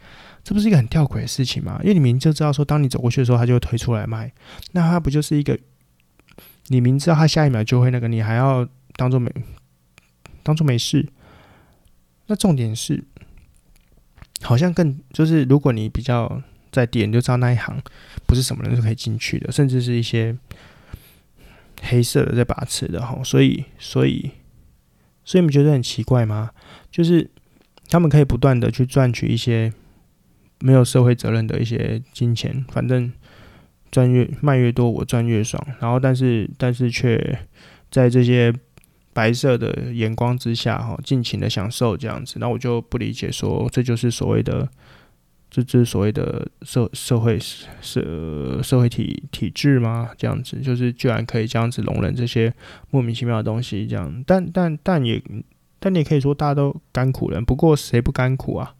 [0.42, 1.78] 这不是一个很吊诡的事情吗？
[1.82, 4.32] 因为你明明就知道说，当你走过去的时候，他就会推出来卖，
[4.72, 5.58] 那他不就是一个？
[6.68, 9.30] 你明知道他下一秒就会那个，你还要当做没
[10.42, 11.08] 当做没事？
[12.26, 13.04] 那重点是，
[14.42, 17.80] 好像更就是，如果你比较在点，就知道那一行
[18.26, 20.36] 不是什么人都可以进去的，甚至是一些
[21.82, 23.20] 黑色的在把持的哈。
[23.24, 24.30] 所以，所以，
[25.24, 26.50] 所以你们觉得很奇怪吗？
[26.90, 27.30] 就是
[27.88, 29.72] 他们可以不断的去赚取一些。
[30.58, 33.12] 没有社会责任的一些金钱，反正
[33.90, 35.62] 赚越卖越多，我赚越爽。
[35.78, 37.38] 然后，但是但是却
[37.90, 38.50] 在这些
[39.16, 42.36] 白色的眼光之下，哈，尽情的享受这样子。
[42.38, 44.68] 那我就不理解，说这就是所谓的，
[45.50, 47.38] 这这是所谓的社社会
[47.80, 50.10] 社社会体体制吗？
[50.18, 52.52] 这样子，就是居然可以这样子容忍这些
[52.90, 54.22] 莫名其妙的东西，这样。
[54.26, 55.22] 但但但也，
[55.78, 58.74] 但你也可以说大家都甘苦人，不过谁不甘苦啊？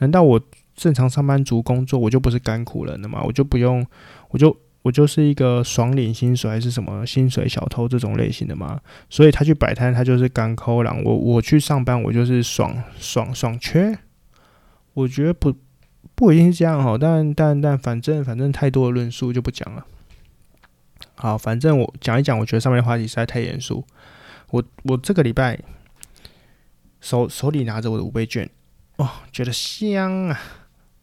[0.00, 0.40] 难道我？
[0.78, 3.20] 正常上班族工作，我就不是甘苦人了吗？
[3.24, 3.84] 我就不用，
[4.30, 8.80] 我就我就是一个爽领薪水还是什么薪水小偷这种类型的嘛？
[9.10, 11.04] 所以他去摆摊，他就是甘苦人。
[11.04, 13.98] 我我去上班，我就是爽爽爽缺。
[14.94, 15.54] 我觉得不
[16.14, 19.84] 不一定是这样哈，但但但反正反正太多的论述就不讲了。
[21.14, 23.84] 好，反正我讲一讲，我觉得上面的话题实在太严肃。
[24.50, 25.58] 我我这个礼拜
[27.00, 28.48] 手手里拿着我的五倍券，
[28.96, 30.40] 哦，觉得香啊！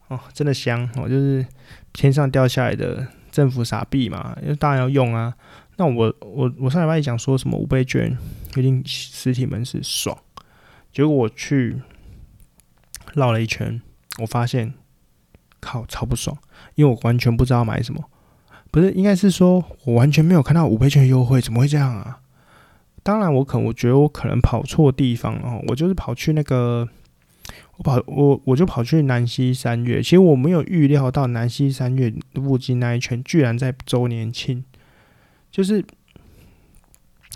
[0.08, 1.46] 哦，真的香哦，就是
[1.94, 5.36] 天上掉下来的政府傻币嘛，因为当然要用啊。
[5.76, 8.18] 那我我我上礼拜讲说什么五倍券
[8.56, 10.18] 一定实体门市爽，
[10.94, 11.82] 结果我去
[13.14, 13.82] 绕了一圈，
[14.20, 14.74] 我发现
[15.60, 16.38] 靠超不爽，
[16.76, 18.02] 因为我完全不知道买什么。
[18.72, 22.22] 不是，应该是说我完全没有看到五倍券优惠，怎么会这样啊？
[23.04, 26.88] 当然，我可能我觉得我可能跑错地方了，我就是跑去那个，
[27.78, 34.64] 我跑我我就跑去南溪三月，其实我没有预料到南溪三月附近那一圈居然在周年庆，
[35.52, 35.84] 就是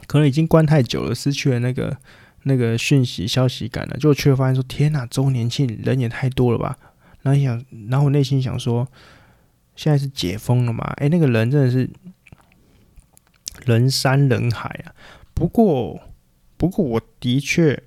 [0.08, 1.98] 可能已经关太久了，失去了那个
[2.44, 6.78] 那个讯息消息感了，就却发现说天哪，周年庆人也太多了吧？
[7.22, 8.88] 然后想，然后我内心想说。
[9.76, 10.84] 现在是解封了嘛？
[10.98, 11.90] 哎、那个人真的是
[13.64, 14.92] 人山人海啊。
[15.34, 16.02] 不过，
[16.58, 17.82] 不过我的确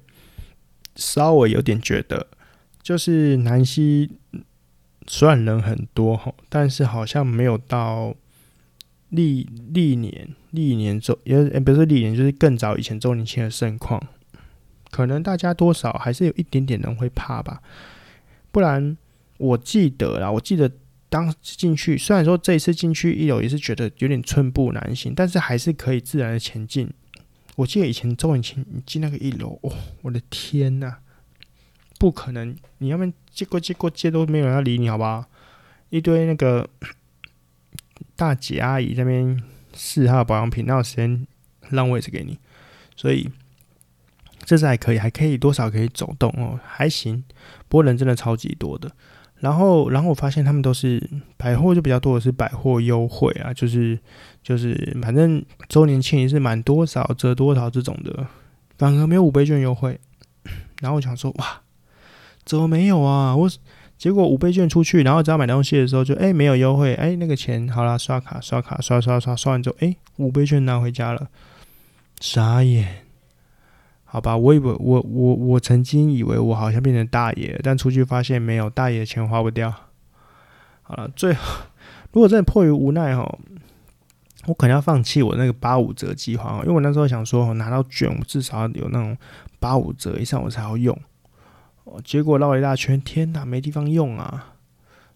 [0.96, 2.28] 稍微有点觉得，
[2.82, 4.10] 就是南溪
[5.06, 8.14] 虽然人很多哈，但是好像没有到
[9.10, 14.02] 历历年历年周，也、欸、不是历年，就是更早以前周年庆的盛况。
[14.90, 17.62] 可能大家多少还是有一点点人会怕吧。
[18.50, 18.96] 不然，
[19.38, 20.70] 我记得啦，我记得。
[21.12, 26.88] 当进去，虽然说这一次进去一楼也是觉得有点寸步难行，但是还是可以自然的前进。
[27.56, 30.96] 我记得以前周年庆进那个一楼，哦，我的天呐，
[32.02, 32.52] 不可能！
[32.78, 35.24] 你要不然接过接过接都没有人要理你，好不好？
[35.88, 36.68] 一堆那个
[38.16, 39.40] 大姐阿姨那边
[39.72, 41.24] 试她的保养品，哪有时间
[41.70, 42.36] 让位置给你？
[42.96, 43.30] 所以
[44.44, 47.22] 这次还可以，还可以多少可以走动哦，还行。
[47.68, 48.90] 不过人真的超级多的。
[49.38, 53.96] 然后，然后我发现他们都是百货，就比较多的是百货优惠啊，就是
[54.42, 58.26] 就是反正周年庆也是满多少折多少这种的，
[58.76, 60.00] 反而没有五倍券优惠。
[60.80, 61.61] 然后我想说，哇，
[62.44, 63.34] 怎么没有啊？
[63.36, 63.50] 我
[63.96, 71.28] 结果五倍券出去，然后只要买东西的时候就哎没有优惠，哎那个钱好啦，刷卡刷卡刷刷刷刷完之后，哎五倍券拿回家了，
[72.20, 73.04] 傻眼。
[74.04, 79.72] 好吧，我以为我我我曾经以为我好像变成大爷，但出去发现没有，大爷的钱花不掉。
[80.82, 81.62] 好了，最后
[82.12, 83.38] 如果真的迫于无奈哈，
[84.46, 89.16] 我可能要放弃我那个八五折计划，因为我那时候想说拿到券，我至少要有那种
[89.58, 90.94] 八五折以上我才要用。
[92.00, 94.54] 结果绕了一大圈，天哪，没地方用啊！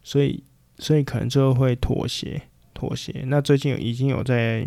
[0.03, 0.43] 所以
[0.79, 2.43] 所以可能最后会妥协
[2.75, 3.25] 妥协。
[3.27, 4.67] 那最近已经有在。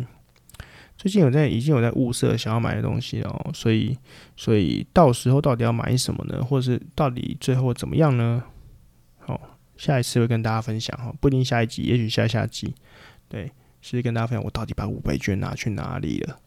[0.98, 3.98] 最近有在已经有在物色想要买的东西哦，所以
[4.36, 6.44] 所以到时候到底要买什么呢？
[6.44, 8.44] 或者是到底最后怎么样呢？
[9.20, 9.40] 好，
[9.78, 12.76] 下一次会跟大家分享哈，不一定下一集，也许下下集，
[13.30, 13.50] 对，
[13.82, 16.38] 是跟大家分享我到底把五倍券拿去哪里了，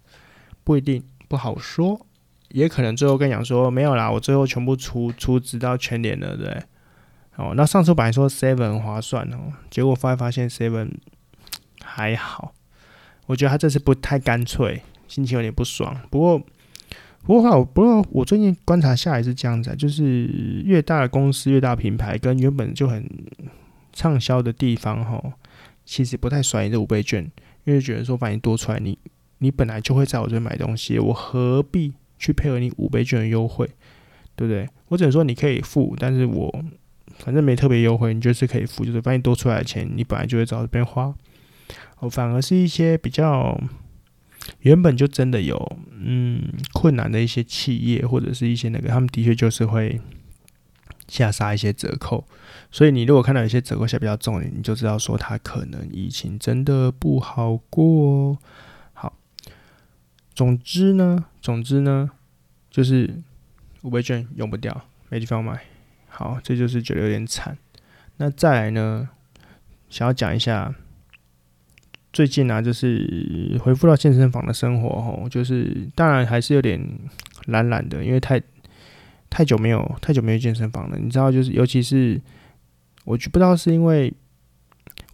[0.62, 2.07] 不一定不好说，
[2.53, 6.62] 也可能最后跟你讲说没有啦，我最后全部出出资到全年了，对，
[7.37, 10.91] 哦，那上次本来说 seven 划算哦，结果发发现 seven
[11.83, 12.55] 还好。
[13.27, 15.97] 我觉得他这次不太干脆，心情有点不爽。
[16.11, 16.38] 不过，
[17.23, 23.09] 不过话，不过我最近观察下来是这样子，就是越大的公司、越大品牌，跟原本就很
[23.93, 25.23] 畅销的地方，哈，
[25.85, 27.23] 其实不太甩你这五倍券，
[27.65, 28.99] 因为觉得说，反正多出来，你
[29.38, 33.68] 你本来就会在我这边买东西，我何必去配合你五倍券的优惠，
[34.37, 34.68] 对不对？
[34.87, 36.64] 我只能说你可以付，但是我
[37.18, 41.12] 反正没特别优惠，你就是可以付，就是反正多出来的钱，你本来就会找这边花。
[41.98, 43.61] 哦反而是一些比较
[44.61, 50.00] 原本就真的有嗯困难的一些企业，或者是一些那个，他们的确就是会
[51.08, 52.24] 下杀一些折扣。
[52.70, 58.38] 所以你如果看到有些折扣下比较重，你就知道说他可能疫情真的不好过。
[60.35, 62.11] 总之呢，总之呢，
[62.71, 63.14] 就是
[63.83, 65.61] 五倍券用不掉，没地方买。
[66.09, 67.57] 好，这就是觉得有点惨。
[68.16, 69.09] 那再来呢，
[69.88, 70.75] 想要讲一下。
[72.12, 76.79] 最近啊，就是恢复到健身房的生活哦，就是当然还是有点
[77.47, 78.38] 懒懒的，因为太
[79.31, 80.99] 太久没有太久没有健身房了。
[80.99, 82.21] 你知道，就是尤其是
[83.05, 84.12] 我就不知道是因为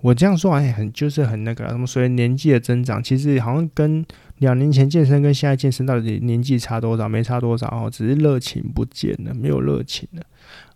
[0.00, 4.04] 我这样说好像很就是很那个什么，随着年纪的增长，其实好像跟
[4.38, 7.09] 两年前健身跟现在健身到底年纪差多少？
[7.09, 10.22] 没差多少哦，只是热情不见了，没有热情了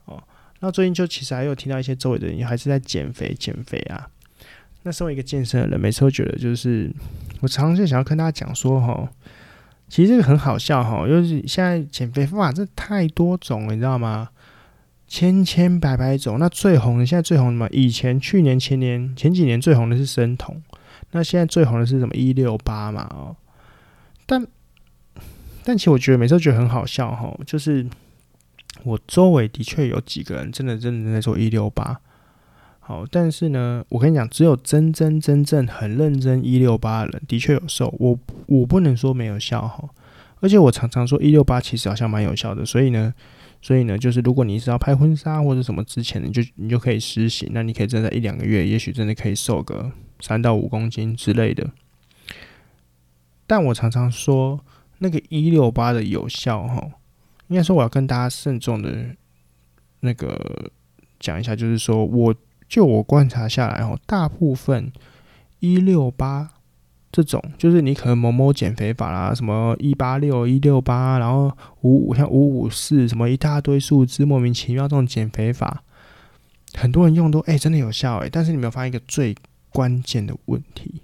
[0.05, 0.22] 哦。
[0.61, 4.09] 那最近就其实还有听到一些周围的人还是在减肥减肥啊。
[4.85, 6.92] 那身为一个健身的人，每次都觉得就是，
[7.40, 9.09] 我常常就想要跟大家讲说，哈，
[9.88, 14.31] 其实这个很好笑，哈，就是现在减肥方法这太多种了，你知道吗？
[15.06, 16.38] 千千百百种。
[16.40, 20.60] 那最红的，现在最红的嘛，以前、去年、前年、前几年最红的是生酮，
[21.13, 23.37] 那现在最红的是什么一六八嘛，哦，
[24.33, 24.46] 但
[25.62, 27.87] 但其实我觉得每次都觉得很好笑，哈，就是
[28.83, 32.00] 我周围的确有几个人真的真的在做一六八。
[32.80, 37.94] 好，但是呢，我跟你讲，只有真真真正很认真一六八的人，的确有瘦。
[37.98, 39.87] 我我不能说没有效哈，
[40.40, 42.64] 而且我常常说一六八其实好像蛮有效的。
[42.64, 43.12] 所以呢，
[43.60, 47.50] 所以呢，就是如果你是要拍婚纱或者什么之前，你就你就可以实行。
[47.52, 51.70] 那你可以真的一两个月，也许真的可以瘦个三到五公斤之类的。
[53.46, 54.58] 但我常常说，
[54.98, 56.88] 那个一六八的有效哈，
[57.48, 59.14] 应该说我要跟大家慎重的
[60.00, 60.70] 那个
[61.20, 62.34] 讲一下，就是说我
[62.68, 64.90] 就我观察下来哦，大部分
[65.60, 66.50] 一六八
[67.10, 75.82] 这种，就是你可能某某减肥法啦，什么一八六、一六八，然后五五像五五四，什么一大堆数字莫名其妙这种减肥法，
[76.74, 79.36] 很多人用都哎、真的有效哎，但是你没有发现一个最
[79.70, 81.02] 关键的问题？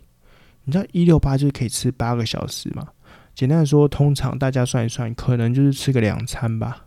[0.68, 2.86] 你知道一六八就是可以吃八个小时嘛？
[3.34, 6.84] 简单的说，通常大家算一算，可能就是吃个两餐吧。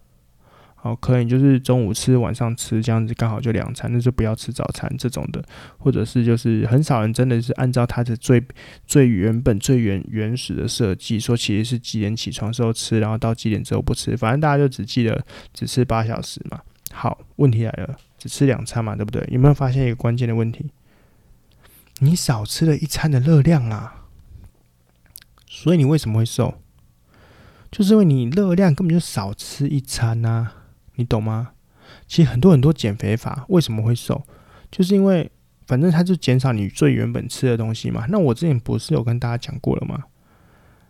[0.75, 5.43] 好，可能就是中午吃，晚上吃，这样子刚好就两餐，那就不要吃早餐这种的，
[5.79, 8.39] 或者是就是很少人真的是按照他的最
[8.85, 15.25] 最原本最原原始的设计，说其实是几点起床时候吃，然后到几点之后不吃，反正大家就只记得
[15.55, 16.59] 只吃八小时嘛。
[16.93, 19.27] 好，问题来了，只吃两餐嘛，对不对？
[19.31, 20.69] 有没有发现一个关键的问题？
[22.03, 24.07] 你少吃了一餐的热量啊，
[25.47, 26.55] 所以你为什么会瘦？
[27.69, 30.51] 就是因为你热量根本就少吃一餐啊，
[30.95, 31.51] 你懂吗？
[32.07, 34.23] 其实很多很多减肥法为什么会瘦，
[34.71, 35.29] 就是因为
[35.67, 38.07] 反正它就减少你最原本吃的东西嘛。
[38.09, 40.05] 那我之前不是有跟大家讲过了吗？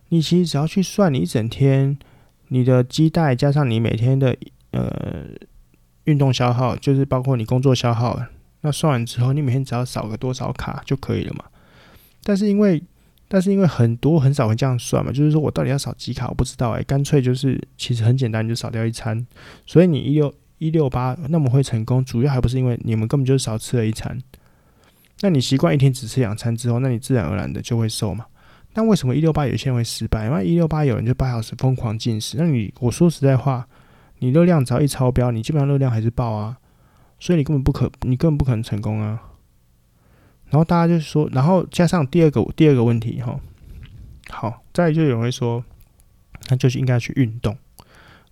[0.07, 1.99] 你其实只要去算你一整天
[2.47, 4.37] 你的基带加上你每天的
[4.71, 5.25] 呃
[6.05, 8.21] 运动消耗，就是包括你工作消耗。
[8.61, 11.45] 那算完之后，你每天只要少个多少卡就可以了嘛？
[12.23, 12.81] 但是因为，
[13.27, 19.25] 但是因为很多很少会这样算嘛，就是说我到底要少几卡，我不知道哎、干脆就是其实很简单，你就少掉一餐。
[19.65, 24.15] 所以你一六一六八那么会成功，主要还不是因为你们根本就是少吃了一餐。
[25.21, 28.25] 那你习惯一天只吃两餐之后，那你自然而然的就会瘦嘛。
[28.73, 30.25] 那为什么一六八有些人会失败？
[30.25, 33.67] 因为一六八有人就八小时疯狂进食，那你我说实在话，
[34.19, 36.57] 你热量只要一超标，你基本上热量还是爆啊。
[37.21, 39.21] 所以你根本不可，你根本不可能成功啊！
[40.49, 43.39] 然后大家就是说，然后加上第二个第二个问题哈，
[44.29, 45.63] 好，再就有人会说，
[46.49, 47.55] 那就是应该去运动。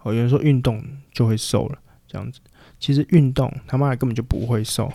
[0.02, 1.78] 哦，有人说运动就会瘦了，
[2.08, 2.40] 这样子，
[2.80, 4.92] 其实运动他妈的根本就不会瘦，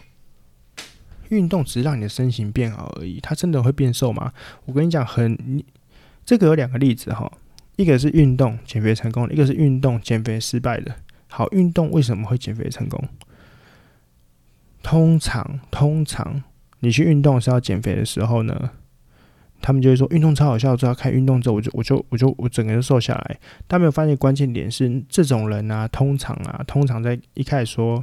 [1.29, 4.33] 运动只是让你的身形变好而已，它真的会变瘦吗？
[4.65, 5.63] 我跟你讲，很，
[6.27, 7.31] 这个有两个例子哈，
[7.77, 10.97] 一个是运动减肥成功，一个是运动减肥失败的。
[11.29, 13.01] 好，运动为什么会减肥成功？
[14.85, 16.45] 通常，通常
[16.80, 18.70] 你去运动是要减肥的时候呢，
[19.62, 23.41] 他们就会说运动超有效，之后开运动之后，我就我就我就我整个人瘦下来。
[23.66, 27.97] 但没有发现关键点是，这种人啊，通常啊，通常在一开始说，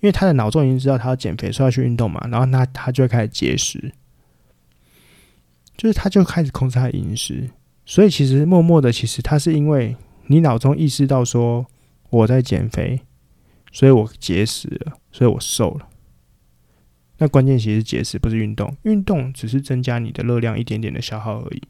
[0.00, 3.92] 因为他的脑中已经知道他要减肥，说要去运动嘛，然后那他，他就会开始节食，
[5.76, 7.50] 就是他就开始控制他的饮食。
[7.84, 9.96] 所以其实默默的，其实他是因为
[10.28, 11.66] 你脑中意识到说
[12.10, 13.00] 我在减肥，
[13.72, 15.88] 所以我节食了，所以我瘦了。
[17.18, 18.72] 那关键其实节食，不是运动。
[18.82, 21.62] 运动只是增加你的热量一点点的消耗而已。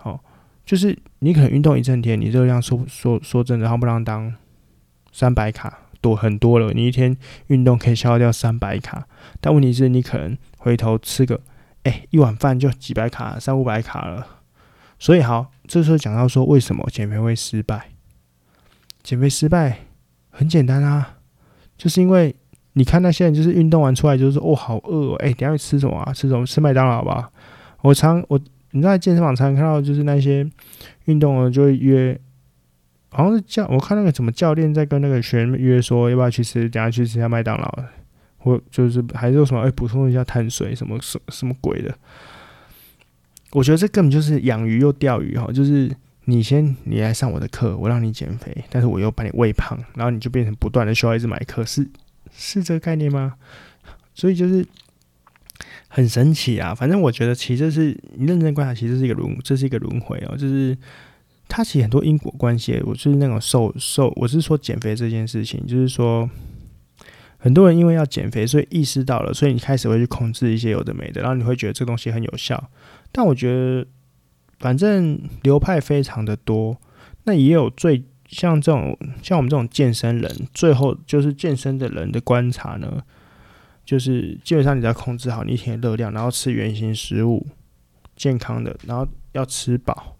[0.00, 0.22] 好，
[0.66, 4.34] 就是你可能运动一整天，你热量说说说真的，夯不啷当
[5.12, 6.72] 三百卡多很多了。
[6.72, 7.16] 你一天
[7.46, 9.06] 运动可以消耗掉三百卡，
[9.40, 11.40] 但问题是你可能回头吃个
[11.84, 14.42] 哎、一碗饭就几百卡，三五百卡了。
[14.98, 17.90] 所以好，这时候讲到说为什么减肥会失败？
[19.04, 19.86] 减肥失败
[20.30, 21.18] 很简单啊，
[21.78, 22.34] 就是因为。
[22.74, 26.12] 你看那些人，就是运动完出来就是说，哦，好饿哦，哎，等下吃什么啊？
[26.12, 26.44] 吃什么？
[26.44, 27.30] 吃麦当劳吧。
[27.82, 28.38] 我常我
[28.72, 30.44] 你在健身房常看到，就是那些
[31.04, 32.18] 运动了就会约，
[33.10, 36.68] 好像是教我看那个什么教练在跟那个学员约说，要不要去吃？
[36.68, 37.78] 等下去吃一下麦当劳，
[38.38, 41.94] 或就是还是有什么哎，补充一下碳水，什么什么什么鬼的。
[43.52, 45.88] 我觉得这根本就是养鱼又钓鱼哈，就是
[46.24, 51.88] 你先你来上我的课，我让你减肥，但是我又把你喂胖，然后你就变成不断的需要一直买课是。
[52.36, 53.34] 是这个概念吗？
[54.12, 54.66] 所以就是
[55.88, 56.74] 很神奇啊！
[56.74, 60.36] 反正我觉得，其实是你认真观察，其实是一个轮，这是一个轮回哦。
[60.36, 60.76] 就是
[61.48, 62.80] 它其实很多因果关系。
[62.84, 66.28] 我是那种瘦瘦，我是说减肥这件事情，就是说
[67.38, 72.70] 很多人因为要减肥，所以意识到了，所以你开始会去控制一些有的没的，然后你会觉得这东西很有效。
[73.10, 73.86] 但我觉得，
[74.58, 76.76] 反正流派非常的多，
[77.24, 78.04] 那也有最。
[78.34, 83.00] 像这种像我们这种健身人，最后就是健身的人的观察呢，
[83.84, 87.46] 就是基本上你只要控制好你一天的热量，然后吃原型食物，
[88.16, 90.16] 健康的，然后要吃饱，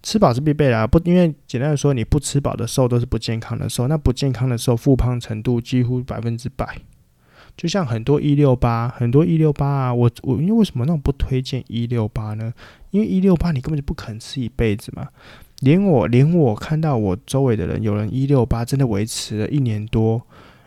[0.00, 0.86] 吃饱是必备的啊。
[0.86, 6.78] 不，因为简单的说，你不吃饱的瘦都是不健康的瘦，那不健康的瘦，复胖程度几乎百分之百。
[7.56, 12.52] 就像很多一六八，很多一六八啊，我我因为为什么那么不推荐一六八呢？
[12.90, 15.08] 因为一六八你根本就不可能吃一辈子嘛。
[15.60, 20.20] 连我连我看到我周围的人，有人一六八真的维持了一年多，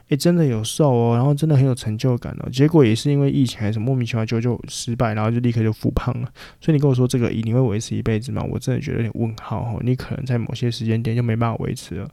[0.07, 2.49] 诶，真的有瘦哦，然后真的很有成就感哦。
[2.51, 6.31] 结果也是因为疫情还是莫名其妙就就失败，然后就立刻就复胖了。
[6.59, 8.43] 所以你跟我说这个你会维持一辈子吗？
[8.49, 9.79] 我真的觉得有点问号哦。
[9.83, 12.09] 你可能在某些时间点就没办法维持了。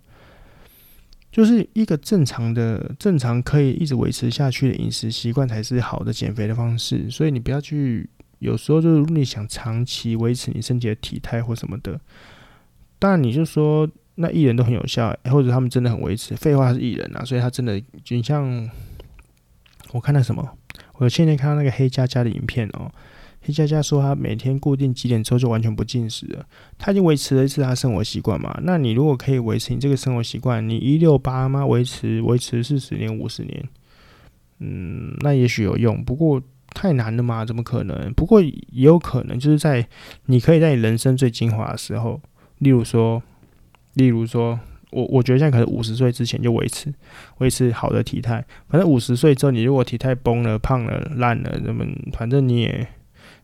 [1.32, 7.10] 就是一个正常的、正常可以一直维持下去的饮食习惯才是好的减肥的方式。
[7.10, 8.08] 所以你不要去，
[8.38, 12.00] 有时候就是如果你想长期维持你身体的体态或什么的，
[12.98, 13.88] 当然你就说。
[14.18, 16.34] 那艺人都很有效，或者他们真的很维持。
[16.36, 18.66] 废话是艺人啊，所以他真的就像
[19.92, 20.42] 我看到什么，
[20.94, 22.90] 我前天看到那个黑佳佳的影片哦、
[23.42, 26.46] 黑佳佳说他每天固定几点之后就完全不进食了，
[26.78, 28.58] 他已经维持了一次他生活习惯嘛。
[28.62, 31.66] 那你如果可以维持你这个生活习惯，你一六八吗？
[31.66, 33.68] 维持维持四十年五十年，
[34.60, 36.02] 嗯，那也许有用。
[36.02, 36.40] 不过
[36.70, 38.10] 太难了嘛，怎么可能？
[38.14, 39.86] 不过也有可能就是在
[40.24, 42.18] 你可以在你人生最精华的时候，
[42.58, 43.22] 例如说。
[43.96, 46.92] 例如说，我我觉得现在可能五十岁之前就维持
[47.38, 48.44] 维持好的体态。
[48.68, 51.82] 反正五十岁之后，你如果体态崩了、胖了、烂了，那么
[52.12, 52.86] 反正你也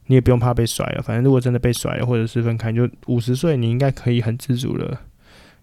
[0.08, 1.00] 你也不用怕被甩了。
[1.00, 5.00] 反正如果真的被甩了，或者是分开，就五十岁你应该可以很自主了。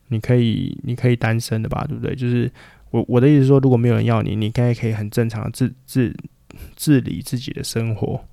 [0.08, 2.16] 你可以你可以单身的吧，对不对？
[2.16, 2.52] 就是
[2.89, 6.12] 我我的意思说，如果没有人要你，你应该可以很正常的自自
[6.76, 8.26] 自理自己的生活。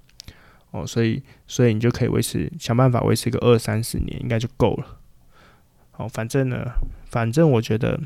[0.70, 4.86] 哦，所以所以你就可以维持想办法维持个二三十年，应该就够了。
[5.96, 6.72] 哦，反正呢，
[7.06, 8.00] 反正我觉得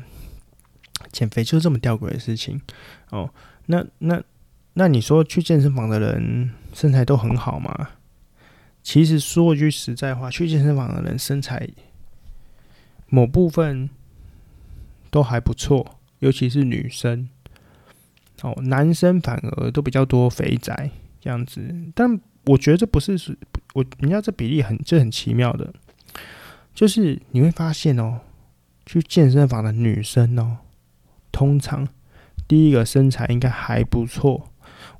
[1.11, 2.61] 减肥就这么吊诡的事情。
[3.09, 3.33] 哦，
[3.65, 4.21] 那那
[4.73, 7.89] 那你说去健身房的人身材都很好吗？
[8.81, 11.69] 其实说句实在话，去健身房的人身材
[13.09, 13.89] 某部分
[15.09, 17.29] 都还不错，尤其是女生。
[18.41, 20.89] 哦，男生反而都比较多肥宅
[21.19, 21.61] 这样子。
[21.93, 23.37] 但我觉得这不是是，
[23.75, 25.71] 我人家这比例很这很奇妙的。
[26.73, 28.21] 就是你会发现哦，
[28.85, 30.57] 去健身房的女生哦，
[31.31, 31.87] 通常
[32.47, 34.49] 第一个身材应该还不错。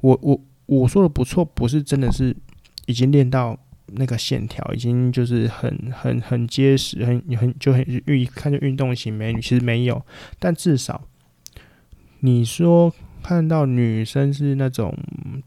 [0.02, 2.36] 我我我说的不错，不是真的是
[2.86, 3.58] 已经练到
[3.88, 9.42] 那个线条，已经就是很很很结实，很很就很一看就运动型美女。
[9.42, 10.06] 其实没有，
[10.40, 11.08] 但至少
[12.20, 12.94] 你说。
[13.24, 14.94] 看到女生是那种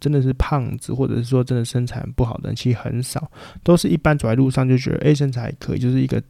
[0.00, 3.30] 真的是胖子，或者是说真的身材不好的人，其实很少，
[3.62, 6.22] 都是一般走在路上就觉得，哎、身材可以，就是一个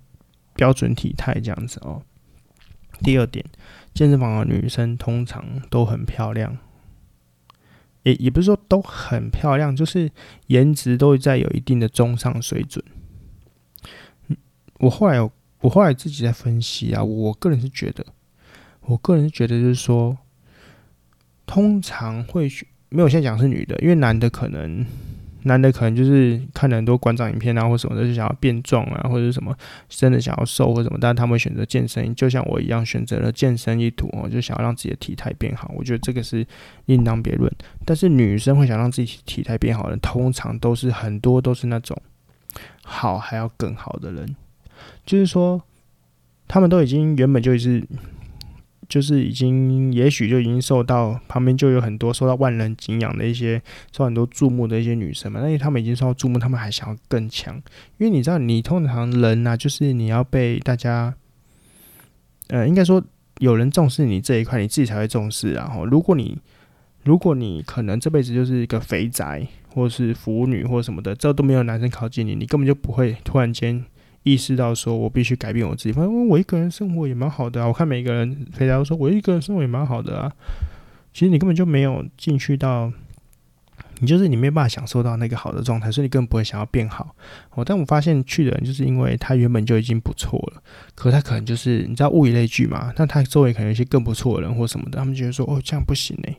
[0.55, 2.03] 标准体态这样子哦。
[3.03, 3.45] 第二点，
[3.93, 6.57] 健身房的女生通常都很漂亮，
[8.03, 10.11] 也也不是说都很漂亮，就是
[10.49, 12.85] 颜值都在有一定的中上水准。
[14.79, 15.31] 我后来有，
[15.61, 18.05] 我后来自己在分析啊，我个人是觉得，
[18.81, 20.19] 我个人是觉得就是说。
[21.47, 22.49] 通常会
[22.89, 24.85] 没有现在讲是女的，因为男的可能，
[25.43, 29.57] 男的可能就是看了很多馆长影片啊，或什么的，就想要变壮啊，或者什么
[29.89, 35.73] 真的想要瘦或什么，但是他们选择健身，就像我一样选择了健身一途哦，就想要让自己的体态变好。
[35.77, 36.47] 我觉得这个是
[36.87, 37.53] 另当别论。
[37.85, 42.01] 但是女生会想让自己体态变好的，通常都是很多都是那种
[42.85, 44.37] 好还要更好的人，
[45.05, 45.61] 就是说
[46.47, 47.85] 他们都已经原本就是。
[48.89, 53.61] 就是已经，也许就已经受到旁边就有很多受到万人敬仰的一些，
[53.93, 55.41] 受很多注目的一些女生嘛。
[55.41, 57.55] 那他们已经受到注目，他们还想要更强。
[57.99, 61.15] 因为你知道，你通常人呐、啊，就是你要被大家，
[62.49, 63.03] 呃，应该说
[63.39, 65.53] 有人重视你这一块，你自己才会重视。
[65.53, 66.39] 然后，如果你
[67.05, 73.85] 如果你可能这辈子就是一个肥宅，或是腐女，或什么的，这都没有男生靠近你，你根本就不会突然间。
[74.25, 75.93] 意识到说，我必须改变我自己。
[75.93, 77.69] 反正我一个人生活也蛮好的啊。
[77.69, 80.33] 我看每个人回答说，我一个人生活也蛮好的啊。
[81.13, 82.91] 其实你根本就没有进去到，
[84.01, 87.15] 你就是你没办法享受到那个好的状态，所以你根本不会想要变好。
[87.51, 90.63] 哦，但我发现去的人就是因为他原本就已经不错了，
[90.95, 96.37] 可他可能就是你知道物以类聚嘛，那他周围可能有一些更不错的人或什么的，他们觉得说，哦，这样不行欸，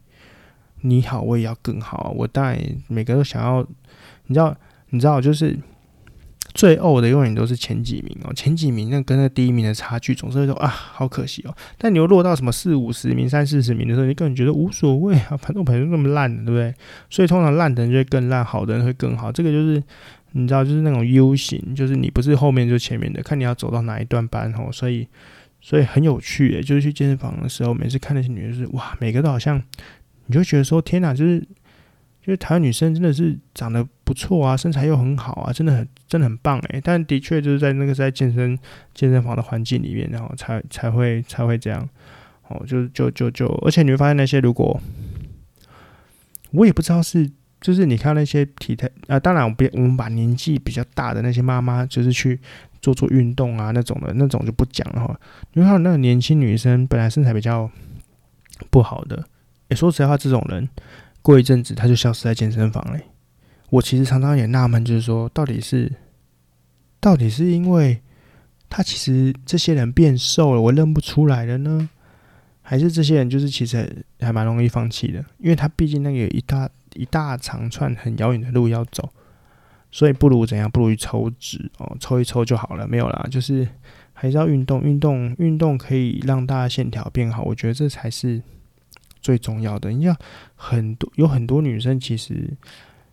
[0.81, 2.11] 你好，我也要更好。
[2.17, 3.65] 我当然每个都想要，
[4.25, 4.57] 你知道，
[4.89, 5.55] 你知道就是。
[6.55, 11.53] 最欧的永远都是前几名哦，前几名那跟那第一名的差距总是会说啊，好可惜哦。
[11.77, 16.73] 但你又落到什么四五十名、三四十名的时候，你根本觉得无所谓啊，反正我本身那么烂，对不对？
[17.09, 19.29] 所以通常烂的人就会更烂，好的人会更好。
[19.29, 19.83] 这个就是
[20.31, 24.71] 你知道，就是那种 U 型，就是你不是后面就是前面的，看你要走到哪一段班哦。
[24.71, 25.05] 所以，
[25.59, 29.61] 所以很有趣诶，就是去健身房的时候，每次看那些女的，就是哇，每个都好像，
[30.27, 31.45] 你就觉得说天哪，就是。
[32.25, 36.81] 就是台湾女生真的是长得不错啊，身材又很好啊，真的很真的很棒诶。
[36.83, 38.57] 但的确就是在那个在健身
[38.95, 41.87] 健身房的环境里面，然后才才会才会这样
[42.47, 42.65] 哦。
[42.65, 44.81] 就就就就，而且你会发现那些如果
[46.49, 47.29] 我也不知道是
[47.61, 52.39] 就是你看那些体态啊，当然我们我们把年纪比较大的那些妈妈就是去
[52.81, 55.19] 做做运动啊那种的那种就不讲了哈。
[55.53, 57.69] 你看那个年轻女生本来身材比较
[58.71, 59.23] 不好的。
[59.69, 60.67] 诶，说实在话，这种人
[61.25, 63.01] 过一阵子他就消失在健身房嘞。
[63.71, 65.91] 我其实常常也纳闷，就是说，到底是
[66.99, 67.99] 到底是因为
[68.69, 71.89] 他其实这些人变瘦了，我认不出来了呢？
[72.61, 75.25] 还是这些人就是其实还蛮容易放弃的？
[75.39, 79.09] 因为他毕竟那个一大一大长串很遥远的路要走，
[79.89, 80.69] 所以不如怎样？
[80.69, 82.87] 不如抽脂哦，抽一抽就好了。
[82.87, 83.67] 没有啦，就是
[84.13, 87.41] 还是要运动，运动，运动可以让大家线条变好。
[87.41, 88.43] 我觉得这才是
[89.25, 89.89] 最重要的。
[89.89, 90.15] 你像
[90.55, 92.53] 很多有很多女生其实。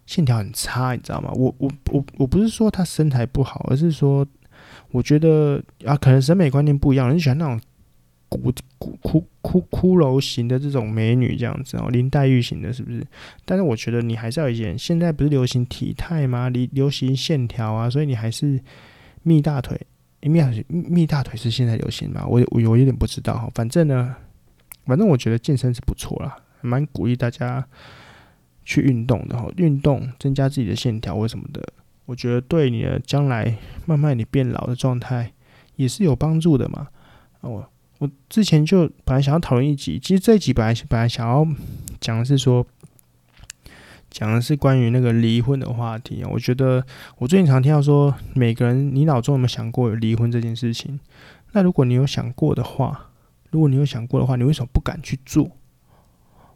[0.05, 1.31] 线条很差，你知道吗？
[1.37, 4.27] 我我我我不是说她身材不好，而是说
[4.91, 7.59] 我觉得啊，可能审美观念不一样，人喜欢那种
[8.29, 13.07] 骨骨骷骷骷髅型的这种美女这样子哦，林黛玉型的，是不是？
[13.45, 16.49] 但是我觉得你还是要一点，现在不是流行体态吗？
[16.49, 18.61] 流流行线条啊，所以你还是
[19.23, 19.81] 蜜大腿，
[20.21, 22.27] 蜜大腿蜜大腿是现在流行吗？
[22.27, 24.15] 我我我有点不知道，反正呢，
[24.87, 27.66] 反正我觉得健身是不错啦，蛮鼓励大家。
[28.64, 31.61] 去运动的哈，运动增加自己的线条或什么的，
[32.07, 35.33] 我觉得对你的将来慢慢你变老的状态
[35.74, 36.87] 也是有帮助的嘛。
[37.41, 37.68] 我
[37.99, 41.45] 我之前就本来想要讨论一集，其实这一集本来本来想要
[42.01, 42.64] 讲的是说，
[44.09, 46.28] 讲的是关于那个离婚的话题啊。
[46.33, 46.87] 我觉得
[47.18, 51.01] 我最近常听到说，每个人你脑中有没有想过有离婚这件事情？
[51.51, 53.11] 那如果你有想过的话，
[53.53, 55.53] 如果你有想过的话，你为什么不敢去做？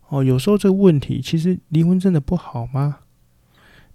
[0.09, 2.99] 哦，有时候这个问题，其实离婚真的不好吗？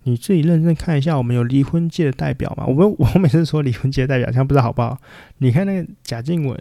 [0.04, 2.66] 你自己认真看一下，我们有离婚界的代表吗？
[2.66, 4.98] 我们 我每次说离婚界的代表，这样不知道好不好？
[5.38, 6.56] 你看那个贾静雯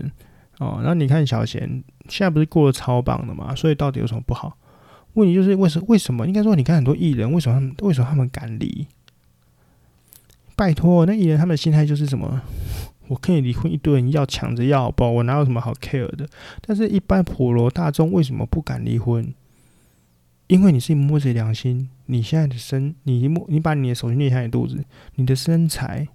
[0.58, 3.54] 哦，然后你看小贤，现在不是过得超棒的吗？
[3.54, 4.56] 所以到底有什么不好？
[5.14, 6.26] 问题就是为什为什么？
[6.26, 8.86] 应该说，你看很多艺人，为什么他们为什么他们敢离？
[10.54, 12.42] 拜托，那艺人他们的心态就是什么？
[13.10, 16.28] 我可以离婚，一堆人要抢着要，不，我哪有什么好 care 的？
[16.60, 19.34] 但是，一般普罗大众为什么不敢离婚？
[20.46, 24.84] 因为你是摸着良心，你现在的身，你摸，你把你的手去捏下你肚子，
[25.16, 26.06] 你的身材，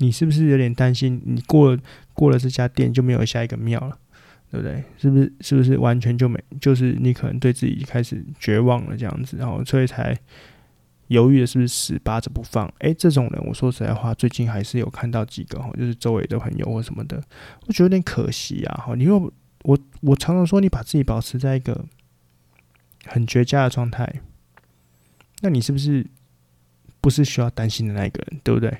[0.00, 1.22] 你是不是有点担心？
[1.24, 1.80] 你过了
[2.12, 3.98] 过了这家店就没有下一个庙了，
[4.50, 4.84] 对不对？
[4.98, 5.32] 是不是？
[5.40, 6.38] 是不是完全就没？
[6.60, 10.14] 就是你可能对自己开始绝望了这样子，然后所以才。
[11.08, 12.66] 犹豫的是不是死扒着不放？
[12.78, 17.22] 哎、欸，这种人，我说实在话，最近还是有看到几个哈，就是周围的朋友或什么的，
[17.66, 18.84] 我觉得有点可惜啊。
[18.86, 19.32] 哈，你又
[19.62, 21.84] 我我常常说，你把自己保持在一个
[23.06, 24.20] 很绝佳的状态，
[25.42, 26.06] 那你是不是
[27.00, 28.76] 不是需要担心的那一个人，对不对？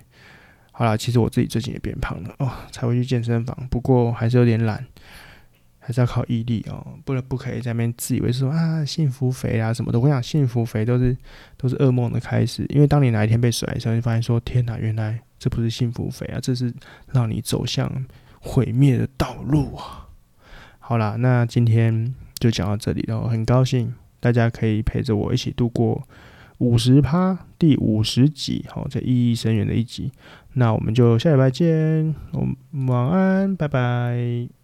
[0.73, 4.85] 好啦，其实我自己最近也变胖了哦，才会去健身房，不过还是有点懒。
[5.87, 10.01] 还是要靠毅力哦，不能不可以在那边自以为是说啊幸福肥啊什么的。
[10.01, 11.15] 我想幸福肥都是
[11.59, 16.73] 都是噩梦的开始，因为当你哪一天被甩的时候，你发现说天哪，原来这不是幸福肥啊，这是
[17.13, 18.07] 让你走向
[18.41, 20.09] 毁灭的道路啊。
[20.79, 26.03] 好啦，那今天就讲到这里了，很高兴大家可以陪着我一起度过
[26.59, 30.11] 五十趴第五十集，好，这意义深远的一集。
[30.55, 34.64] 那我们就下礼拜见，我们晚安，拜拜。